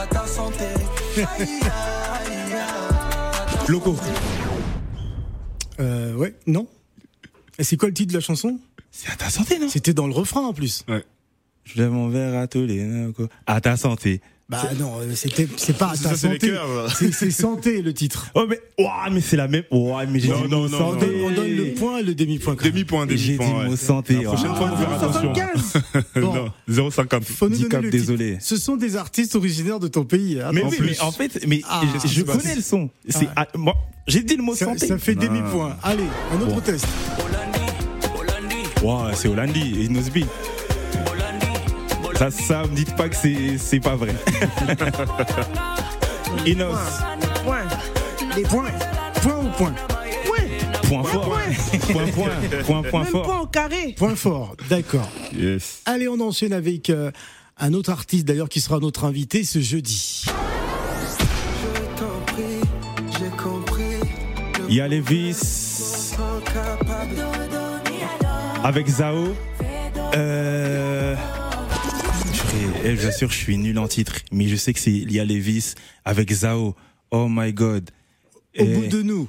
à 0.00 0.06
ta 0.06 0.26
santé. 0.26 0.64
Aïe, 1.16 1.24
aïe, 1.40 2.52
aïe. 2.52 3.68
Loco. 3.68 3.96
Euh, 5.80 6.14
ouais, 6.14 6.34
non. 6.46 6.66
Et 7.58 7.64
c'est 7.64 7.76
quoi 7.76 7.88
le 7.88 7.94
titre 7.94 8.12
de 8.12 8.18
la 8.18 8.20
chanson? 8.20 8.58
C'est 8.90 9.10
à 9.10 9.16
ta 9.16 9.30
santé, 9.30 9.58
non? 9.58 9.68
C'était 9.68 9.94
dans 9.94 10.06
le 10.06 10.12
refrain 10.12 10.42
en 10.42 10.52
plus. 10.52 10.84
Je 11.64 11.80
lève 11.80 11.90
mon 11.90 12.08
verre 12.08 12.38
à 12.38 12.46
tous 12.46 12.64
les. 12.66 13.08
À 13.46 13.60
ta 13.60 13.76
santé. 13.76 14.20
Bah 14.50 14.62
non, 14.78 15.00
euh, 15.00 15.14
c'était, 15.14 15.46
c'est 15.58 15.76
pas 15.76 15.92
ta 16.02 16.16
santé. 16.16 16.54
C'est, 16.96 17.12
c'est 17.12 17.30
santé 17.30 17.82
le 17.82 17.92
titre. 17.92 18.28
Oh, 18.34 18.46
mais, 18.48 18.58
ouah, 18.78 19.10
mais 19.12 19.20
c'est 19.20 19.36
la 19.36 19.46
même. 19.46 19.64
Ouah, 19.70 20.06
mais 20.06 20.20
j'ai 20.20 20.28
Non, 20.28 20.40
dit 20.42 20.48
non, 20.50 20.60
mot 20.62 20.68
non, 20.70 20.78
On 20.78 20.92
non. 20.94 20.98
on 21.26 21.30
donne 21.32 21.54
le 21.54 21.74
point 21.74 21.98
et 21.98 22.02
le 22.02 22.14
demi-point. 22.14 22.54
même. 22.54 22.62
Demi-point, 22.72 23.06
J'ai 23.10 23.16
dit 23.16 23.36
demi-point. 23.36 23.64
mot 23.64 23.76
santé. 23.76 24.14
La 24.14 24.22
prochaine 24.22 24.48
ouah. 24.52 24.54
fois, 24.56 24.76
faire 24.78 24.92
attention. 24.92 25.34
75. 25.34 25.82
Bon. 26.22 26.34
Non, 26.34 26.50
0,50. 26.88 27.24
Faut 27.24 27.48
nous 27.50 27.68
donner 27.68 27.90
désolé. 27.90 28.38
Ce 28.40 28.56
sont 28.56 28.76
des 28.76 28.96
artistes 28.96 29.34
originaires 29.36 29.80
de 29.80 29.88
ton 29.88 30.04
pays. 30.06 30.40
hein. 30.40 30.50
Mais 30.54 30.62
En 30.62 30.68
oui, 30.70 30.78
mais 30.80 30.98
en 31.00 31.12
fait, 31.12 31.44
mais 31.46 31.60
Ah, 31.68 31.82
je, 32.02 32.08
je 32.08 32.14
c'est 32.14 32.24
pas- 32.24 32.36
connais 32.38 32.54
le 32.54 32.62
son. 32.62 32.88
C'est, 33.06 33.28
ah, 33.36 33.46
moi, 33.54 33.74
j'ai 34.06 34.22
dit 34.22 34.36
le 34.36 34.42
mot 34.42 34.54
ça, 34.54 34.64
santé. 34.64 34.86
ça 34.86 34.96
fait 34.96 35.14
demi-point. 35.14 35.76
Allez, 35.82 36.04
un 36.32 36.40
autre 36.40 36.62
test. 36.62 36.86
Ouah, 38.82 39.10
c'est 39.14 39.28
Hollandi 39.28 39.82
et 39.82 39.88
Nosby. 39.90 40.24
Ça, 42.18 42.32
ça, 42.32 42.62
me 42.64 42.74
dites 42.74 42.96
pas 42.96 43.08
que 43.08 43.14
c'est, 43.14 43.58
c'est 43.58 43.78
pas 43.78 43.94
vrai. 43.94 44.12
Inos, 46.46 46.76
Point. 47.44 47.68
Les 48.36 48.42
Point. 48.42 48.72
Point 49.22 49.38
ou 49.38 49.48
point? 49.50 49.74
Point 50.88 51.04
fort. 51.04 51.28
Point, 51.92 52.06
point, 52.08 52.30
point, 52.64 52.82
point 52.82 53.02
Même 53.02 53.12
fort. 53.12 53.26
pas 53.26 53.34
en 53.34 53.46
carré. 53.46 53.94
Point 53.96 54.16
fort. 54.16 54.56
D'accord. 54.68 55.08
Yes. 55.32 55.82
Allez, 55.86 56.08
on 56.08 56.18
enchaîne 56.18 56.52
avec 56.52 56.90
euh, 56.90 57.12
un 57.56 57.72
autre 57.72 57.90
artiste 57.90 58.24
d'ailleurs 58.26 58.48
qui 58.48 58.60
sera 58.60 58.80
notre 58.80 59.04
invité 59.04 59.44
ce 59.44 59.60
jeudi. 59.60 60.24
Il 64.68 64.74
y 64.74 64.80
a 64.80 64.88
Levis 64.88 65.36
avec 68.64 68.88
Zao. 68.88 69.34
Euh... 70.16 70.87
purée, 72.58 72.80
eh, 72.84 72.96
je 72.96 73.00
vous 73.02 73.06
assure, 73.06 73.30
je 73.30 73.36
suis 73.36 73.56
nul 73.58 73.78
en 73.78 73.88
titre, 73.88 74.16
mais 74.32 74.48
je 74.48 74.56
sais 74.56 74.72
que 74.72 74.80
c'est 74.80 74.90
Lia 74.90 75.24
Levis 75.24 75.74
avec 76.04 76.32
Zao. 76.32 76.74
Oh 77.10 77.26
my 77.30 77.52
god. 77.52 77.90
Au 78.58 78.64
Eh, 78.64 78.64
bout 78.74 78.86
de 78.88 79.02
nous. 79.02 79.28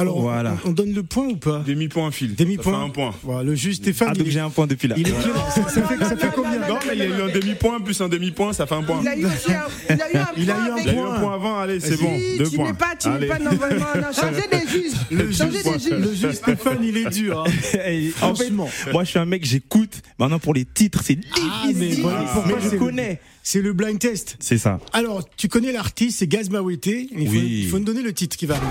Alors, 0.00 0.16
on- 0.18 0.22
Voilà. 0.22 0.56
on, 0.64 0.70
on 0.70 0.72
donne 0.72 0.92
le 0.92 1.02
point 1.02 1.26
ou 1.26 1.36
pas 1.36 1.62
Demi-point, 1.66 2.10
Phil. 2.10 2.34
Demi-point. 2.34 2.84
Un 2.84 2.90
point. 2.90 3.14
Voilà, 3.22 3.42
le 3.44 3.54
juge 3.54 3.76
Stéphane. 3.76 4.08
Ah, 4.10 4.14
donc 4.14 4.22
il 4.26 4.28
est- 4.28 4.32
j'ai 4.32 4.40
un 4.40 4.50
point 4.50 4.66
depuis 4.66 4.88
là. 4.88 4.94
il 4.98 5.08
est. 5.08 5.10
Ça, 5.12 5.68
ça 5.68 5.82
fait, 5.82 6.04
ça 6.04 6.16
fait 6.16 6.30
combien 6.34 6.58
Non, 6.68 6.78
mais 6.86 6.92
il 6.94 6.98
y 6.98 7.02
a 7.02 7.06
eu 7.06 7.22
un 7.22 7.28
demi-point 7.28 7.80
plus 7.80 8.00
un 8.00 8.08
demi-point, 8.08 8.52
ça 8.52 8.66
fait 8.66 8.74
un 8.74 8.82
point. 8.82 9.00
Il 9.02 9.08
a 9.08 9.16
eu 9.16 9.24
aussi 9.26 9.52
un, 9.52 9.94
il 9.94 10.00
a 10.02 10.12
eu 10.12 10.16
un 10.16 10.26
Il 10.36 10.50
a 10.50 10.54
point 10.54 10.64
eu 10.66 10.70
un 10.70 10.72
avec 10.74 10.84
Il 10.84 10.86
y 10.86 10.90
a 10.90 10.92
eu 10.92 10.96
point. 10.96 11.14
un 11.14 11.20
point 11.20 11.34
avant, 11.34 11.58
allez, 11.58 11.80
c'est 11.80 11.96
bon. 12.00 12.10
Deux 12.38 12.48
tu 12.50 12.56
points. 12.56 12.74
pas, 12.74 12.94
tu 12.98 13.08
n'es 13.08 13.26
pas 13.26 13.38
normalement. 13.38 13.86
Non, 13.96 14.12
changez 14.12 14.48
des 14.50 14.68
juges. 14.68 14.92
Le 15.10 15.32
changez 15.32 15.58
juge, 15.58 15.64
des 15.64 15.78
juges. 15.80 15.90
le 15.98 16.14
juge 16.14 16.32
Stéphane, 16.40 16.78
il 16.82 16.96
est 16.96 17.10
dur. 17.10 17.40
hein. 17.40 17.44
En 17.46 18.34
fait, 18.34 18.44
Franchement. 18.50 18.68
moi 18.92 19.04
je 19.04 19.10
suis 19.10 19.18
un 19.18 19.24
mec, 19.26 19.44
j'écoute. 19.44 20.02
Maintenant 20.18 20.38
pour 20.38 20.54
les 20.54 20.64
titres, 20.64 21.02
c'est 21.04 21.18
Ah, 21.36 21.62
mais 21.66 21.72
difficile. 21.74 22.02
voilà 22.02 22.22
pourquoi 22.32 22.58
mais 22.62 22.70
je 22.70 22.76
connais. 22.76 23.20
C'est 23.42 23.62
le 23.62 23.72
blind 23.72 23.98
test. 23.98 24.36
C'est 24.38 24.58
ça. 24.58 24.78
Alors, 24.92 25.26
tu 25.36 25.48
connais 25.48 25.72
l'artiste, 25.72 26.18
c'est 26.18 26.26
Gaz 26.26 26.50
Mawete. 26.50 26.86
Il 26.86 27.26
faut, 27.26 27.32
Oui. 27.32 27.60
il 27.64 27.68
faut 27.68 27.78
me 27.78 27.84
donner 27.84 28.02
le 28.02 28.12
titre 28.12 28.36
qui 28.36 28.44
va 28.46 28.56
arriver. 28.56 28.70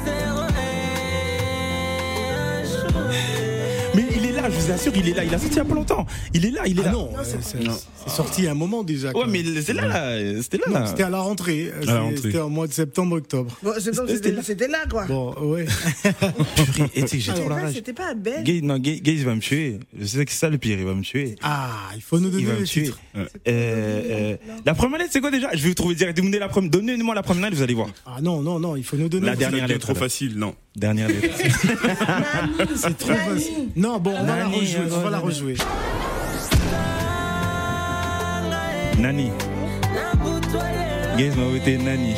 Là, 4.41 4.49
je 4.49 4.55
vous 4.59 4.71
assure, 4.71 4.91
il 4.95 5.09
est 5.09 5.13
là. 5.13 5.23
Il 5.23 5.33
a 5.33 5.37
sorti 5.39 5.53
il 5.55 5.57
y 5.57 5.59
a 5.59 5.65
pas 5.65 5.75
longtemps. 5.75 6.05
Il 6.33 6.45
est 6.45 6.51
là, 6.51 6.61
il 6.65 6.77
est 6.77 6.81
Ah 6.83 6.85
là. 6.87 6.91
non, 6.91 7.09
euh, 7.17 7.23
c'est 7.23 8.09
sorti 8.09 8.41
il 8.41 8.45
y 8.45 8.47
a 8.47 8.51
un 8.51 8.55
moment 8.55 8.83
déjà. 8.83 9.11
Ouais, 9.11 9.25
mais 9.27 9.43
c'est 9.61 9.73
là, 9.73 9.87
là. 9.87 10.41
C'était 10.41 10.57
là, 10.69 10.85
c'était 10.87 11.03
à 11.03 11.09
la 11.09 11.19
rentrée. 11.19 11.71
la 11.81 11.85
C'est- 11.85 11.97
rentrée. 11.97 12.17
C'était 12.21 12.39
en 12.39 12.49
mois 12.49 12.67
de 12.67 12.73
septembre-octobre. 12.73 13.57
Bon, 13.63 13.71
c'est 13.79 13.95
donc, 13.95 14.09
C'était 14.09 14.31
là. 14.31 14.41
c'était 14.43 14.67
là, 14.67 14.79
quoi. 14.89 15.05
Bon, 15.05 15.33
ouais. 15.51 15.65
Purée, 16.55 16.89
et 16.95 17.01
tu 17.03 17.07
sais 17.07 17.17
que 17.17 17.23
j'ai 17.23 17.33
trop 17.33 17.49
la 17.49 17.55
pas- 17.55 17.61
rage. 17.63 17.73
C'était 17.75 17.93
pas 17.93 18.09
à 18.11 18.13
Belle. 18.13 18.43
Gay, 18.43 18.61
non, 18.61 18.77
Gay, 18.77 18.99
Gay, 19.01 19.13
il 19.13 19.25
va 19.25 19.35
me 19.35 19.41
tuer. 19.41 19.79
Je 19.99 20.05
sais 20.05 20.25
que 20.25 20.31
c'est 20.31 20.37
ça 20.39 20.49
le 20.49 20.57
pire, 20.57 20.77
il 20.79 20.85
va 20.85 20.93
me 20.93 21.01
tuer. 21.03 21.35
Ah, 21.41 21.69
il 21.95 22.01
faut 22.01 22.19
nous 22.19 22.29
donner 22.29 22.43
Il 22.43 22.47
va 22.47 22.55
me 22.55 22.65
tuer. 22.65 22.91
Euh, 23.15 23.25
euh, 23.47 24.37
la 24.65 24.73
première 24.73 24.99
lettre, 24.99 25.11
c'est 25.13 25.21
quoi 25.21 25.31
déjà? 25.31 25.49
Je 25.53 25.61
vais 25.63 25.69
vous 25.69 25.75
trouver 25.75 25.95
direct. 25.95 26.19
La 26.19 26.47
Donnez-moi 26.61 27.15
la 27.15 27.23
première 27.23 27.43
lettre, 27.45 27.55
vous 27.57 27.63
allez 27.63 27.73
voir. 27.73 27.89
Ah 28.05 28.17
non, 28.21 28.41
non, 28.41 28.59
non, 28.59 28.75
il 28.75 28.83
faut 28.83 28.97
nous 28.97 29.09
donner 29.09 29.25
La 29.25 29.31
le 29.33 29.37
dernière 29.37 29.67
C'est 29.67 29.73
lettre. 29.73 29.87
trop 29.87 29.95
facile, 29.95 30.37
non. 30.37 30.55
Dernière 30.75 31.09
lettre. 31.09 31.35
C'est 32.75 32.97
trop 32.97 33.13
facile. 33.13 33.69
Non, 33.75 33.99
bon, 33.99 34.11
on 34.17 34.23
va 34.23 34.37
la 34.37 34.43
Nani, 34.45 34.59
rejouer. 34.59 34.79
On 34.91 34.99
va 35.01 35.09
la 35.09 35.17
Nani. 35.17 35.23
rejouer. 35.23 35.55
Nani. 38.97 39.31
Gaze 41.17 41.35
m'a 41.35 41.43
voté 41.43 41.77
Nani. 41.77 42.15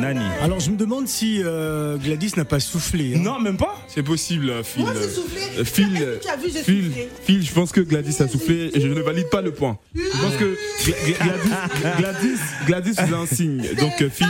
Nani. 0.00 0.24
Alors, 0.42 0.60
je 0.60 0.70
me 0.70 0.76
demande 0.76 1.06
si 1.08 1.40
euh, 1.42 1.96
Gladys 1.96 2.32
n'a 2.36 2.44
pas 2.44 2.60
soufflé. 2.60 3.14
hein. 3.16 3.20
Non, 3.22 3.38
même 3.40 3.56
pas 3.56 3.74
C'est 3.88 4.02
possible, 4.02 4.50
euh, 4.50 4.62
Phil. 4.64 4.82
Moi, 4.82 4.92
j'ai 5.00 5.08
soufflé. 5.08 5.40
Euh, 5.58 5.64
Phil, 5.64 5.96
Est-ce 5.96 6.04
que 6.18 6.22
tu 6.22 6.28
as 6.28 6.36
vu, 6.36 6.50
j'ai 6.52 6.62
Phil, 6.62 6.84
soufflé 6.86 7.08
Phil, 7.24 7.46
je 7.46 7.52
pense 7.52 7.72
que 7.72 7.80
Gladys 7.80 8.16
a 8.22 8.28
soufflé 8.28 8.70
et 8.74 8.80
je 8.80 8.88
ne 8.88 9.00
valide 9.00 9.28
pas 9.30 9.40
le 9.42 9.52
point. 9.52 9.78
Je 9.94 10.00
pense 10.20 10.36
que 10.36 10.56
Gla- 10.84 10.94
Gla- 11.04 11.98
Gladys, 11.98 11.98
Gladys, 11.98 12.38
Gladys 12.66 12.94
faisait 12.94 13.14
un 13.14 13.26
signe. 13.26 13.62
Donc, 13.78 14.02
euh, 14.02 14.10
Phil, 14.10 14.26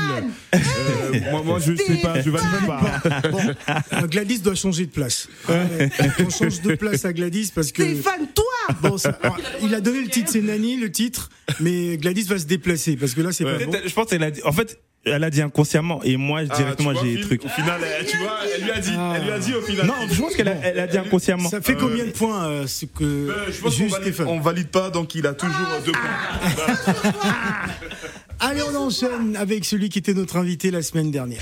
euh, 0.54 0.58
moi, 1.30 1.42
moi, 1.42 1.58
je 1.58 1.74
sais 1.74 1.96
pas, 2.02 2.20
je 2.20 2.30
valide 2.30 2.66
pas. 2.66 3.30
Bon, 3.30 3.38
euh, 3.92 4.06
Gladys 4.06 4.38
doit 4.40 4.54
changer 4.54 4.86
de 4.86 4.90
place. 4.92 5.28
Euh, 5.50 5.88
on 6.20 6.30
change 6.30 6.60
de 6.60 6.74
place 6.74 7.04
à 7.04 7.12
Gladys 7.12 7.50
parce 7.54 7.72
que. 7.72 7.82
Stéphane, 7.82 8.26
toi 8.34 8.44
Bon, 8.82 8.98
ça- 8.98 9.18
alors, 9.22 9.38
il 9.62 9.74
a 9.74 9.80
donné 9.80 10.02
le 10.02 10.08
titre, 10.08 10.30
c'est 10.32 10.40
Nani, 10.42 10.76
le 10.76 10.90
titre, 10.90 11.30
mais 11.60 11.96
Gladys 11.96 12.24
va 12.24 12.38
se 12.38 12.44
déplacer 12.46 12.96
parce 12.96 13.14
que 13.14 13.20
là, 13.20 13.32
c'est 13.32 13.44
Ouais. 13.44 13.58
pas 13.58 13.64
bon. 13.66 13.78
Je 13.84 13.92
pense 13.92 14.06
qu'elle 14.08 14.22
a 14.22 14.30
dit. 14.30 14.40
En 14.44 14.52
fait, 14.52 14.78
elle 15.06 15.24
a 15.24 15.30
dit 15.30 15.42
inconsciemment 15.42 16.00
et 16.02 16.16
moi, 16.16 16.40
Ah, 16.48 16.56
directement, 16.56 16.92
j'ai 16.94 17.16
Phil, 17.16 17.26
truc. 17.26 17.44
Au 17.44 17.48
final, 17.48 17.80
elle- 18.00 18.06
tu 18.06 18.16
vois, 18.18 18.38
elle 18.56 18.62
lui 18.64 18.70
a 18.70 18.78
dit, 18.80 18.90
elle 19.16 19.22
lui 19.24 19.30
a 19.32 19.38
dit 19.38 19.54
au 19.54 19.60
final. 19.62 19.86
Non, 19.86 19.94
je 20.10 20.20
pense 20.20 20.34
qu'elle 20.34 20.48
a, 20.48 20.54
elle 20.62 20.78
a 20.78 20.86
dit 20.86 20.98
inconsciemment. 20.98 21.48
Ça 21.50 21.60
fait 21.60 21.74
combien 21.74 22.04
de 22.04 22.10
points 22.10 22.44
euh, 22.46 22.66
ce 22.66 22.86
que 22.86 23.04
Euh, 23.04 23.34
je 23.50 23.60
pense 23.60 23.76
qu'on 23.76 23.86
valide, 23.88 24.02
Stéphane 24.14 24.26
on 24.28 24.40
valide 24.40 24.68
pas, 24.68 24.90
donc 24.90 25.14
il 25.14 25.26
a 25.26 25.34
toujours 25.34 25.54
deux 25.84 25.92
points. 25.92 27.02
Allez, 28.40 28.62
on 28.62 28.74
enchaîne 28.76 29.36
avec 29.36 29.64
celui 29.64 29.88
qui 29.88 29.98
était 29.98 30.14
notre 30.14 30.36
invité 30.36 30.70
la 30.70 30.82
semaine 30.82 31.10
dernière. 31.10 31.40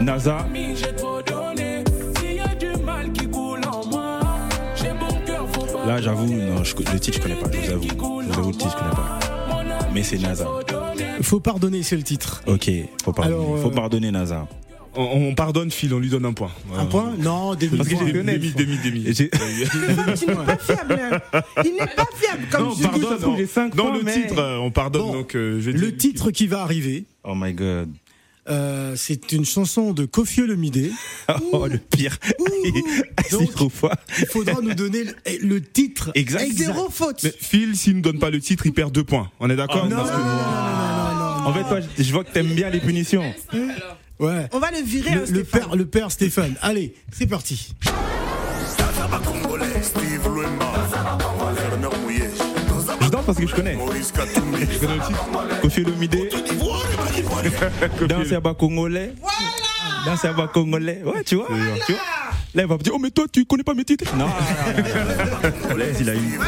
NASA. 0.00 0.46
Là, 5.86 6.00
j'avoue, 6.00 6.26
non, 6.26 6.62
je, 6.62 6.76
le 6.76 7.00
titre, 7.00 7.18
je 7.18 7.22
connais 7.22 7.34
pas. 7.34 7.50
Je 7.52 7.58
vous 7.58 7.72
avoue. 7.72 7.88
Je 7.88 7.94
vous 7.94 8.38
avoue, 8.38 8.50
le 8.50 8.56
titre, 8.56 8.70
je 8.70 8.76
connais 8.76 8.94
pas. 8.94 9.31
Mais 9.94 10.02
c'est 10.02 10.18
NASA. 10.18 10.46
Faut 11.22 11.40
pardonner, 11.40 11.82
c'est 11.82 11.96
le 11.96 12.02
titre. 12.02 12.42
Ok, 12.46 12.70
faut 13.04 13.12
pardonner, 13.12 13.36
Alors, 13.36 13.56
euh, 13.56 13.62
faut 13.62 13.70
pardonner 13.70 14.10
NASA. 14.10 14.48
On, 14.94 15.02
on 15.02 15.34
pardonne 15.34 15.70
Phil, 15.70 15.94
on 15.94 15.98
lui 15.98 16.10
donne 16.10 16.26
un 16.26 16.32
point. 16.34 16.50
Un 16.76 16.84
point 16.84 17.14
Non, 17.18 17.54
demi 17.54 17.78
Parce 17.78 17.88
que 17.88 17.96
j'ai. 17.96 18.12
Demi, 18.12 18.52
demi, 18.52 18.78
demi. 18.84 19.06
Et 19.06 19.14
j'ai- 19.14 19.30
Tu 19.30 20.26
n'es 20.26 20.34
pas 20.34 20.56
fiable. 20.58 21.00
hein. 21.32 21.40
Il 21.64 21.72
n'est 21.72 21.78
pas 21.86 22.06
fiable 22.14 22.46
comme 22.50 22.64
Non, 22.64 22.74
je 22.76 22.82
pardonne. 22.82 23.46
cinq 23.46 23.74
Dans 23.74 23.84
points, 23.84 23.96
le 23.98 24.02
mais- 24.04 24.12
titre, 24.14 24.38
euh, 24.38 24.58
on 24.58 24.70
pardonne. 24.70 25.02
Bon, 25.02 25.12
donc, 25.14 25.34
euh, 25.34 25.60
je 25.62 25.70
Le 25.70 25.96
titre 25.96 26.30
qui 26.30 26.46
va 26.46 26.60
arriver, 26.62 27.04
Oh 27.24 27.34
my 27.36 27.54
god. 27.54 27.88
Euh, 28.48 28.94
c'est 28.96 29.32
une 29.32 29.44
chanson 29.44 29.92
de 29.92 30.04
Kofi 30.04 30.42
Olomide. 30.42 30.90
Oh 31.52 31.66
le 31.66 31.78
pire. 31.78 32.18
C'est 33.28 33.38
Donc- 33.38 33.52
trop 33.54 33.68
fort. 33.68 33.94
Il 34.18 34.26
faudra 34.26 34.60
nous 34.60 34.74
donner 34.74 35.04
le, 35.04 35.14
eh, 35.26 35.38
le 35.38 35.62
titre. 35.62 36.10
Exact. 36.14 36.40
Avec 36.42 36.52
zéro 36.52 36.88
faute. 36.90 37.22
Mais 37.24 37.32
Phil, 37.40 37.76
s'il 37.76 37.96
ne 37.96 38.02
donne 38.02 38.18
pas 38.18 38.30
le 38.30 38.40
titre, 38.40 38.66
il 38.66 38.72
perd 38.72 38.92
deux 38.92 39.04
points. 39.04 39.30
On 39.40 39.48
est 39.50 39.56
d'accord? 39.56 39.82
Oh, 39.84 39.88
non, 39.88 39.96
non, 39.98 40.04
non, 40.04 40.10
non, 40.10 40.18
non, 40.18 41.40
non, 41.40 41.46
En 41.46 41.54
fait, 41.54 41.62
toi, 41.62 41.78
je 41.98 42.12
vois 42.12 42.24
que 42.24 42.32
t'aimes 42.32 42.52
bien 42.54 42.70
les 42.70 42.80
punitions. 42.80 43.32
Ouais. 44.18 44.48
On 44.52 44.58
va 44.58 44.70
le 44.70 44.82
virer, 44.84 45.10
Le, 45.14 45.16
hein, 45.16 45.20
le 45.20 45.26
Stéphane. 45.44 45.60
père, 45.60 45.76
le 45.76 45.86
père 45.86 46.10
Stéphane. 46.12 46.54
Allez, 46.62 46.94
c'est 47.12 47.26
parti. 47.26 47.74
Je 47.82 47.88
parce 53.24 53.38
que 53.38 53.46
je 53.46 53.54
connais. 53.54 53.74
Je 53.74 54.78
connais 54.78 54.96
le 54.96 55.06
titre. 55.06 55.60
Kofi 55.60 55.80
Olomide. 55.82 56.16
Danse 58.08 58.32
à 58.32 58.54
congolais. 58.54 59.12
Danse 60.06 60.24
à 60.24 60.32
congolais. 60.52 61.02
Ouais, 61.04 61.24
tu 61.24 61.36
vois. 61.36 61.46
Tu 61.86 61.92
vois. 61.92 62.00
Là, 62.54 62.64
il 62.64 62.68
va 62.68 62.76
me 62.76 62.82
dire, 62.82 62.92
oh, 62.94 62.98
mais 62.98 63.10
toi, 63.10 63.24
tu 63.32 63.46
connais 63.46 63.62
pas 63.62 63.72
mes 63.72 63.84
titres. 63.84 64.04
Non, 64.14 64.26
non, 64.26 64.32
il 66.00 66.10
a 66.10 66.14
eu. 66.14 66.38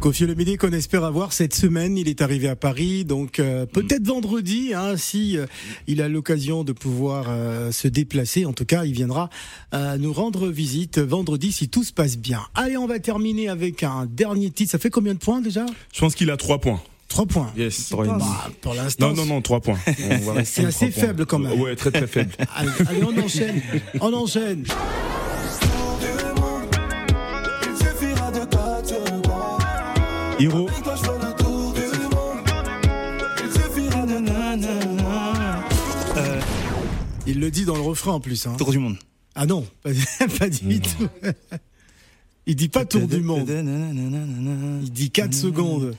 Kofi 0.00 0.24
Olomide 0.24 0.56
qu'on 0.56 0.72
espère 0.72 1.04
avoir 1.04 1.32
cette 1.34 1.54
semaine. 1.54 1.98
Il 1.98 2.08
est 2.08 2.22
arrivé 2.22 2.48
à 2.48 2.56
Paris, 2.56 3.04
donc 3.04 3.38
euh, 3.38 3.66
peut-être 3.66 4.06
vendredi, 4.06 4.72
hein, 4.74 4.96
si 4.96 5.36
euh, 5.36 5.44
il 5.86 6.00
a 6.00 6.08
l'occasion 6.08 6.64
de 6.64 6.72
pouvoir 6.72 7.26
euh, 7.28 7.70
se 7.70 7.86
déplacer. 7.86 8.46
En 8.46 8.54
tout 8.54 8.64
cas, 8.64 8.84
il 8.86 8.92
viendra 8.92 9.28
euh, 9.74 9.98
nous 9.98 10.12
rendre 10.12 10.48
visite 10.48 10.98
vendredi 10.98 11.52
si 11.52 11.68
tout 11.68 11.84
se 11.84 11.92
passe 11.92 12.16
bien. 12.16 12.40
Allez, 12.54 12.78
on 12.78 12.86
va 12.86 12.98
terminer 12.98 13.50
avec 13.50 13.82
un 13.82 14.06
dernier 14.06 14.50
titre. 14.50 14.70
Ça 14.72 14.78
fait 14.78 14.88
combien 14.90 15.12
de 15.12 15.18
points 15.18 15.42
déjà? 15.42 15.66
Je 15.92 16.00
pense 16.00 16.14
qu'il 16.14 16.30
a 16.30 16.38
trois 16.38 16.58
points. 16.60 16.80
Trois 17.08 17.26
points. 17.26 17.52
Yes. 17.56 17.88
Trois 17.90 18.06
et 18.06 18.08
demi. 18.08 18.20
Bah, 18.20 18.50
pour 18.62 18.72
l'instant, 18.72 19.08
Non, 19.08 19.16
non, 19.16 19.26
non, 19.26 19.42
trois 19.42 19.60
points. 19.60 19.78
C'est 20.44 20.64
assez 20.64 20.90
points. 20.90 21.06
faible 21.06 21.26
quand 21.26 21.38
même. 21.40 21.60
Ouais, 21.60 21.76
très 21.76 21.90
très 21.90 22.06
faible. 22.06 22.30
Allez, 22.54 22.70
allez, 22.88 23.02
on 23.04 23.18
enchaîne. 23.22 23.60
On 24.00 24.12
enchaîne. 24.14 24.64
Hiro. 30.40 30.60
Monde. 30.60 30.70
Il 37.26 37.40
le 37.40 37.50
dit 37.50 37.66
dans 37.66 37.74
le 37.74 37.82
refrain 37.82 38.12
en 38.12 38.20
plus. 38.20 38.46
Hein. 38.46 38.54
Tour 38.56 38.70
du 38.70 38.78
monde. 38.78 38.96
Ah 39.34 39.44
non, 39.44 39.66
pas, 39.82 39.90
pas 40.38 40.48
du 40.48 40.80
tout. 40.80 41.08
Il 42.46 42.56
dit 42.56 42.68
pas 42.68 42.86
tour 42.86 43.06
du 43.06 43.20
monde. 43.20 43.48
Il 44.82 44.90
dit 44.90 45.10
4 45.10 45.34
secondes. 45.34 45.94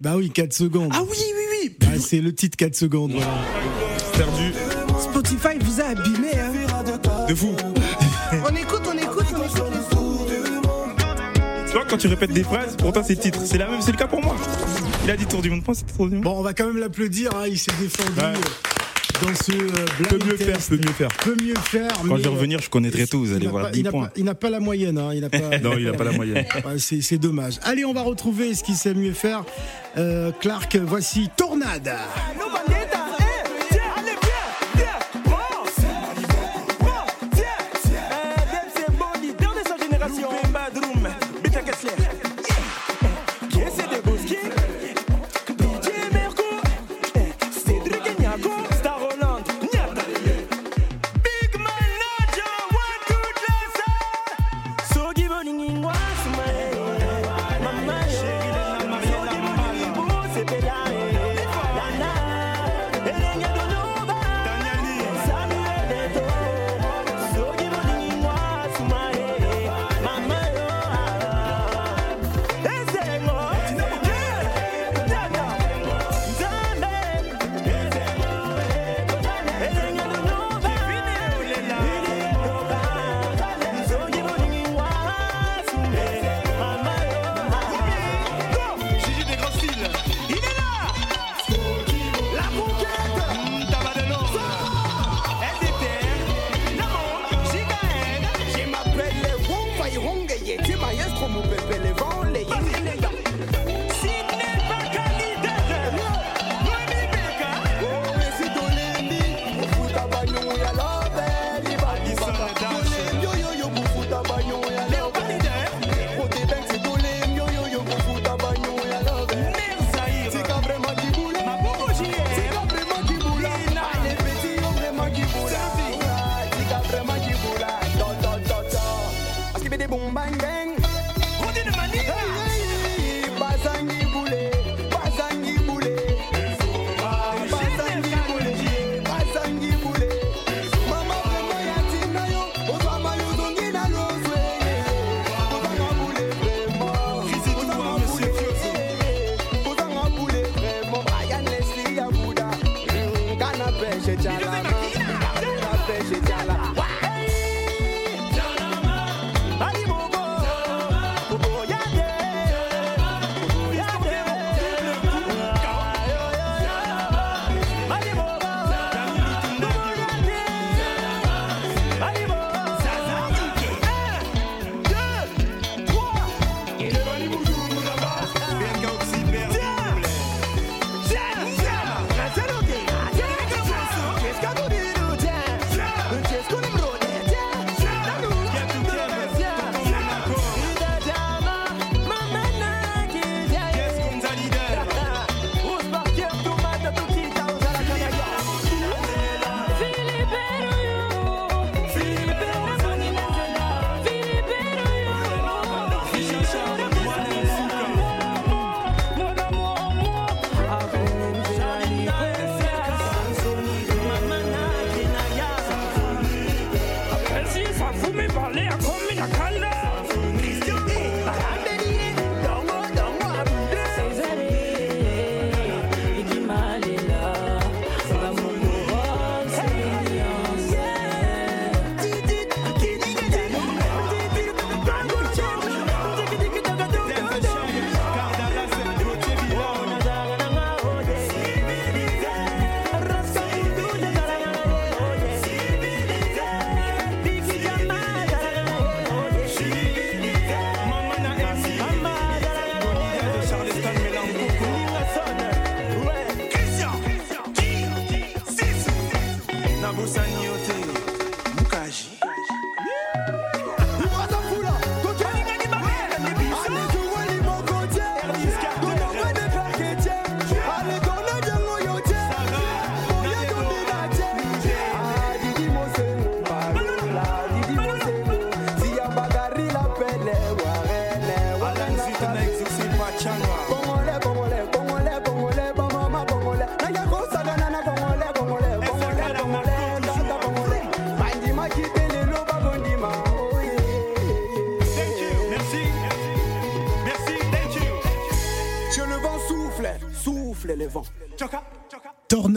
Bah 0.00 0.16
oui, 0.16 0.30
4 0.30 0.52
secondes. 0.52 0.90
Ah 0.92 1.02
oui, 1.02 1.16
oui, 1.18 1.44
oui. 1.62 1.76
Bah, 1.80 1.98
c'est 1.98 2.20
le 2.20 2.34
titre 2.34 2.56
4 2.56 2.74
secondes. 2.76 3.12
voilà. 3.12 3.34
Perdu. 4.14 4.52
Spotify 5.00 5.58
vous 5.60 5.80
a 5.80 5.84
abîmé. 5.86 6.30
Hein. 6.38 7.26
De 7.28 7.34
fou. 7.34 7.56
Tu 11.74 11.80
vois, 11.80 11.88
quand 11.90 11.96
tu 11.96 12.06
répètes 12.06 12.30
des 12.32 12.44
phrases, 12.44 12.76
pour 12.76 12.92
toi, 12.92 13.02
c'est 13.02 13.16
titre. 13.16 13.40
C'est 13.44 13.58
la 13.58 13.66
même, 13.68 13.80
c'est 13.80 13.90
le 13.90 13.96
cas 13.96 14.06
pour 14.06 14.22
moi. 14.22 14.36
Il 15.04 15.10
a 15.10 15.16
dit 15.16 15.26
tour 15.26 15.42
du 15.42 15.50
monde. 15.50 15.64
Pense, 15.64 15.78
c'est 15.78 15.96
tour 15.96 16.06
du 16.06 16.14
monde. 16.14 16.22
Bon, 16.22 16.38
on 16.38 16.42
va 16.42 16.54
quand 16.54 16.66
même 16.68 16.76
l'applaudir. 16.78 17.32
hein, 17.34 17.46
Il 17.48 17.58
s'est 17.58 17.72
défendu 17.80 18.12
Ouais. 18.16 18.26
euh, 18.26 18.34
dans 19.26 19.34
ce 19.34 19.50
euh, 19.50 19.56
blind 19.98 20.08
Peut 20.08 20.18
mieux 20.24 20.36
faire, 20.36 20.54
test. 20.56 20.68
peut 20.68 20.76
mieux 20.76 20.92
faire. 20.92 21.08
Peut 21.08 21.36
mieux 21.42 21.54
faire. 21.64 21.88
Quand 21.94 22.04
mais, 22.04 22.16
je 22.18 22.22
vais 22.22 22.28
revenir, 22.28 22.60
je 22.60 22.70
connaîtrai 22.70 23.08
tout. 23.08 23.18
Vous 23.24 23.30
il 23.30 23.34
allez 23.34 23.46
n'a 23.46 23.50
voir 23.50 23.64
pas- 23.64 23.70
10 23.72 23.80
il 23.80 23.88
points. 23.88 24.04
pas- 24.06 24.12
Il 24.16 24.24
n'a 24.24 24.34
pas 24.36 24.50
la 24.50 24.60
moyenne. 24.60 24.98
Hein, 24.98 25.10
il 25.14 25.20
n'a 25.22 25.30
pas. 25.30 25.38
Non, 25.64 25.72
il 25.76 25.84
n'a 25.86 25.92
pas 25.94 26.04
la 26.04 26.12
moyenne. 26.12 26.44
C'est 26.78 27.00
c'est 27.00 27.18
dommage. 27.18 27.54
Allez, 27.64 27.84
on 27.84 27.92
va 27.92 28.02
retrouver 28.02 28.54
ce 28.54 28.62
qu'il 28.62 28.76
sait 28.76 28.94
mieux 28.94 29.12
faire. 29.12 29.42
Euh, 29.96 30.30
Clark, 30.40 30.76
voici 30.76 31.28
Tornade. 31.36 31.90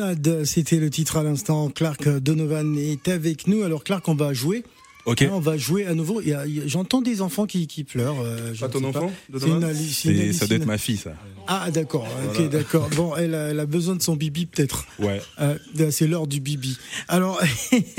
Tornade, 0.02 0.44
c'était 0.46 0.78
le 0.78 0.90
titre 0.92 1.18
à 1.18 1.24
l'instant. 1.24 1.70
Clark 1.70 2.08
Donovan 2.20 2.78
est 2.78 3.08
avec 3.08 3.48
nous. 3.48 3.64
Alors 3.64 3.84
Clark, 3.84 4.08
on 4.08 4.14
va 4.16 4.32
jouer. 4.34 4.64
Ok. 5.06 5.22
Hein, 5.24 5.30
on 5.32 5.40
va 5.40 5.58
jouer 5.58 5.88
à 5.88 5.94
nouveau. 5.96 6.22
J'entends 6.68 7.02
des 7.02 7.22
enfants 7.22 7.46
qui, 7.48 7.66
qui 7.66 7.84
pleurent. 7.84 8.20
euh, 8.22 8.54
je 8.54 8.60
Pas 8.60 8.70
ton 8.70 8.84
enfant, 8.84 9.12
une 9.34 10.34
Ça 10.34 10.46
doit 10.48 10.58
être 10.58 10.66
ma 10.66 10.78
fille, 10.78 10.98
ça. 10.98 11.14
Ah 11.48 11.72
d'accord, 11.72 12.06
ok 12.36 12.50
d'accord. 12.50 12.90
Bon, 12.96 13.16
elle 13.16 13.34
a, 13.34 13.48
elle 13.50 13.60
a 13.60 13.66
besoin 13.66 13.96
de 13.96 14.02
son 14.04 14.16
bibi 14.18 14.46
peut-être. 14.46 14.86
Ouais. 15.00 15.22
Euh, 15.40 15.58
c'est 15.92 16.06
l'heure 16.08 16.28
du 16.28 16.42
bibi. 16.42 16.78
Alors, 17.08 17.42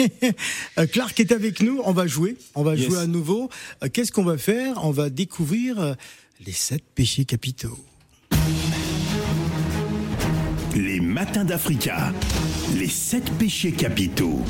euh, 0.78 0.86
Clark 0.86 1.18
est 1.18 1.32
avec 1.32 1.60
nous. 1.62 1.80
On 1.84 1.92
va 1.92 2.06
jouer. 2.06 2.36
On 2.54 2.62
va 2.62 2.76
Yes. 2.76 2.88
jouer 2.88 2.98
à 2.98 3.06
nouveau. 3.06 3.48
Euh, 3.82 3.88
Qu'est-ce 3.92 4.12
qu'on 4.12 4.24
va 4.24 4.36
faire? 4.38 4.84
On 4.84 4.90
va 4.90 5.08
découvrir 5.10 5.80
euh, 5.80 5.94
les 6.46 6.52
sept 6.52 6.82
péchés 6.94 7.24
capitaux. 7.24 7.78
Les 11.18 11.24
matins 11.24 11.44
d'Africa. 11.44 12.12
Les 12.76 12.86
sept 12.86 13.28
péchés 13.38 13.72
capitaux. 13.72 14.40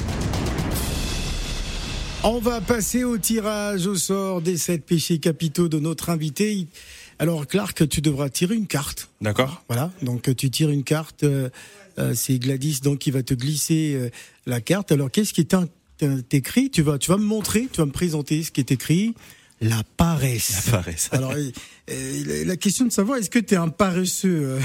On 2.22 2.40
va 2.40 2.60
passer 2.60 3.04
au 3.04 3.16
tirage 3.16 3.86
au 3.86 3.94
sort 3.94 4.42
des 4.42 4.58
sept 4.58 4.84
péchés 4.84 5.18
capitaux 5.18 5.68
de 5.68 5.78
notre 5.78 6.10
invité. 6.10 6.66
Alors, 7.18 7.46
Clark, 7.46 7.88
tu 7.88 8.02
devras 8.02 8.28
tirer 8.28 8.54
une 8.54 8.66
carte. 8.66 9.08
D'accord 9.22 9.64
Voilà. 9.68 9.90
Donc, 10.02 10.34
tu 10.36 10.50
tires 10.50 10.68
une 10.68 10.84
carte. 10.84 11.22
euh, 11.22 11.48
euh, 11.98 12.12
c'est 12.14 12.38
Gladys 12.38 12.80
donc 12.82 12.98
qui 12.98 13.12
va 13.12 13.22
te 13.22 13.32
glisser 13.32 13.94
euh, 13.94 14.10
la 14.44 14.60
carte. 14.60 14.92
Alors, 14.92 15.10
qu'est-ce 15.10 15.32
qui 15.32 15.40
est 15.40 16.34
écrit? 16.34 16.70
Tu 16.70 16.82
vas, 16.82 16.98
tu 16.98 17.10
vas 17.10 17.16
me 17.16 17.24
montrer, 17.24 17.66
tu 17.72 17.78
vas 17.80 17.86
me 17.86 17.92
présenter 17.92 18.42
ce 18.42 18.50
qui 18.50 18.60
est 18.60 18.72
écrit. 18.72 19.14
La 19.60 19.82
paresse. 19.96 20.66
La 20.66 20.72
paresse. 20.72 21.08
Alors, 21.12 21.32
euh, 21.32 22.44
la 22.44 22.56
question 22.56 22.84
de 22.84 22.92
savoir, 22.92 23.18
est-ce 23.18 23.30
que 23.30 23.38
tu 23.38 23.54
es 23.54 23.56
un 23.56 23.68
paresseux 23.68 24.58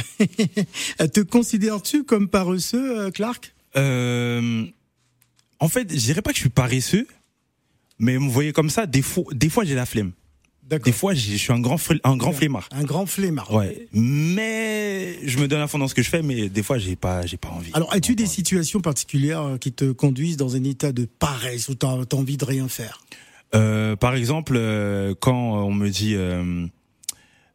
euh, 1.02 1.08
Te 1.08 1.22
considères-tu 1.22 2.04
comme 2.04 2.28
paresseux, 2.28 3.00
euh, 3.00 3.12
Clark? 3.12 3.54
Euh, 3.76 4.66
en 5.60 5.68
fait, 5.68 5.92
je 5.92 5.98
dirais 5.98 6.22
pas 6.22 6.32
que 6.32 6.38
je 6.38 6.42
suis 6.42 6.50
paresseux, 6.50 7.08
mais 7.98 8.18
vous 8.18 8.30
voyez 8.30 8.52
comme 8.52 8.70
ça, 8.70 8.86
des 8.86 9.02
fois, 9.02 9.24
des 9.32 9.50
fois 9.50 9.64
j'ai 9.64 9.76
la 9.76 9.86
flemme. 9.86 10.12
D'accord. 10.64 10.86
Des 10.86 10.92
fois, 10.92 11.14
je 11.14 11.36
suis 11.36 11.52
un 11.52 11.60
grand, 11.60 11.78
un 12.04 12.16
grand 12.16 12.32
flemmard. 12.32 12.70
Un 12.72 12.84
grand 12.84 13.06
flemmard. 13.06 13.54
Ouais. 13.54 13.88
Mais 13.92 15.20
je 15.28 15.38
me 15.40 15.48
donne 15.48 15.60
à 15.60 15.68
fond 15.68 15.78
dans 15.78 15.90
ce 15.90 15.94
que 15.94 16.02
je 16.02 16.10
fais, 16.10 16.22
mais 16.22 16.48
des 16.48 16.64
fois, 16.64 16.78
j'ai 16.78 16.96
pas, 16.96 17.26
j'ai 17.26 17.36
pas 17.36 17.50
envie. 17.50 17.72
Alors, 17.74 17.94
as-tu 17.94 18.16
des 18.16 18.28
situations 18.28 18.80
particulières 18.80 19.58
qui 19.60 19.74
te 19.74 19.92
conduisent 19.92 20.38
dans 20.38 20.56
un 20.56 20.64
état 20.64 20.94
de 20.94 21.04
paresse 21.04 21.68
où 21.68 21.76
tu 21.76 21.86
as 21.86 21.90
envie 22.14 22.38
de 22.38 22.46
rien 22.46 22.70
faire? 22.70 23.02
Euh, 23.56 23.96
par 23.96 24.16
exemple, 24.16 24.54
euh, 24.56 25.14
quand 25.20 25.64
on 25.66 25.72
me 25.74 25.90
dit 25.90 26.16
euh, 26.16 26.66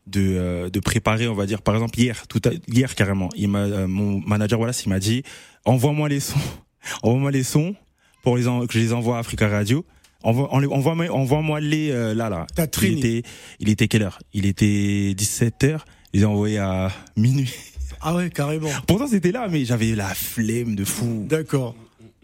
de, 0.06 0.20
euh, 0.20 0.70
de 0.70 0.80
préparer, 0.80 1.26
on 1.28 1.34
va 1.34 1.46
dire, 1.46 1.62
par 1.62 1.74
exemple 1.74 1.98
hier, 1.98 2.26
tout 2.28 2.40
à, 2.44 2.50
hier 2.68 2.94
carrément, 2.94 3.28
il 3.36 3.48
m'a, 3.48 3.60
euh, 3.60 3.86
mon 3.86 4.20
manager 4.20 4.60
Wallace, 4.60 4.84
il 4.86 4.90
m'a 4.90 5.00
dit, 5.00 5.22
envoie-moi 5.64 6.08
les 6.08 6.20
sons, 6.20 6.38
envoie-moi 7.02 7.30
les 7.30 7.42
sons 7.42 7.74
pour 8.22 8.36
les 8.36 8.46
en- 8.48 8.66
que 8.66 8.72
je 8.74 8.78
les 8.78 8.92
envoie 8.92 9.16
à 9.16 9.20
Africa 9.20 9.48
Radio. 9.48 9.84
Envoie, 10.22 10.52
envoie- 10.52 10.74
envoie-moi, 10.76 11.06
envoie-moi 11.10 11.60
les 11.60 11.90
euh, 11.90 12.12
là 12.14 12.28
là. 12.28 12.46
T'as 12.54 12.66
Il 12.82 12.98
était, 12.98 13.22
il 13.60 13.68
était 13.68 13.86
quelle 13.88 14.02
heure? 14.02 14.18
Il 14.32 14.46
était 14.46 15.14
17 15.14 15.54
h 15.62 15.78
Je 16.12 16.18
les 16.18 16.22
ai 16.22 16.24
envoyés 16.24 16.58
à 16.58 16.90
minuit. 17.16 17.52
Ah 18.00 18.14
ouais, 18.14 18.30
carrément. 18.30 18.68
Pourtant 18.86 19.08
c'était 19.08 19.32
là, 19.32 19.48
mais 19.50 19.64
j'avais 19.64 19.96
la 19.96 20.14
flemme 20.14 20.76
de 20.76 20.84
fou. 20.84 21.26
D'accord. 21.28 21.74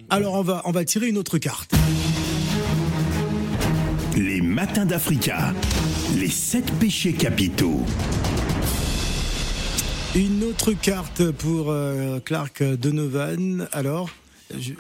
Alors, 0.09 0.35
on 0.35 0.43
va, 0.43 0.63
on 0.67 0.71
va 0.71 0.85
tirer 0.85 1.09
une 1.09 1.19
autre 1.19 1.39
carte. 1.39 1.75
Les 4.17 4.41
matins 4.41 4.87
d'Africa. 4.87 5.53
Les 6.17 6.29
sept 6.29 6.71
péchés 6.79 7.13
capitaux. 7.13 7.83
Une 10.15 10.45
autre 10.45 10.73
carte 10.73 11.31
pour 11.33 11.71
euh, 11.71 12.21
Clark 12.21 12.63
Donovan. 12.63 13.69
Alors, 13.73 14.11
je- 14.57 14.75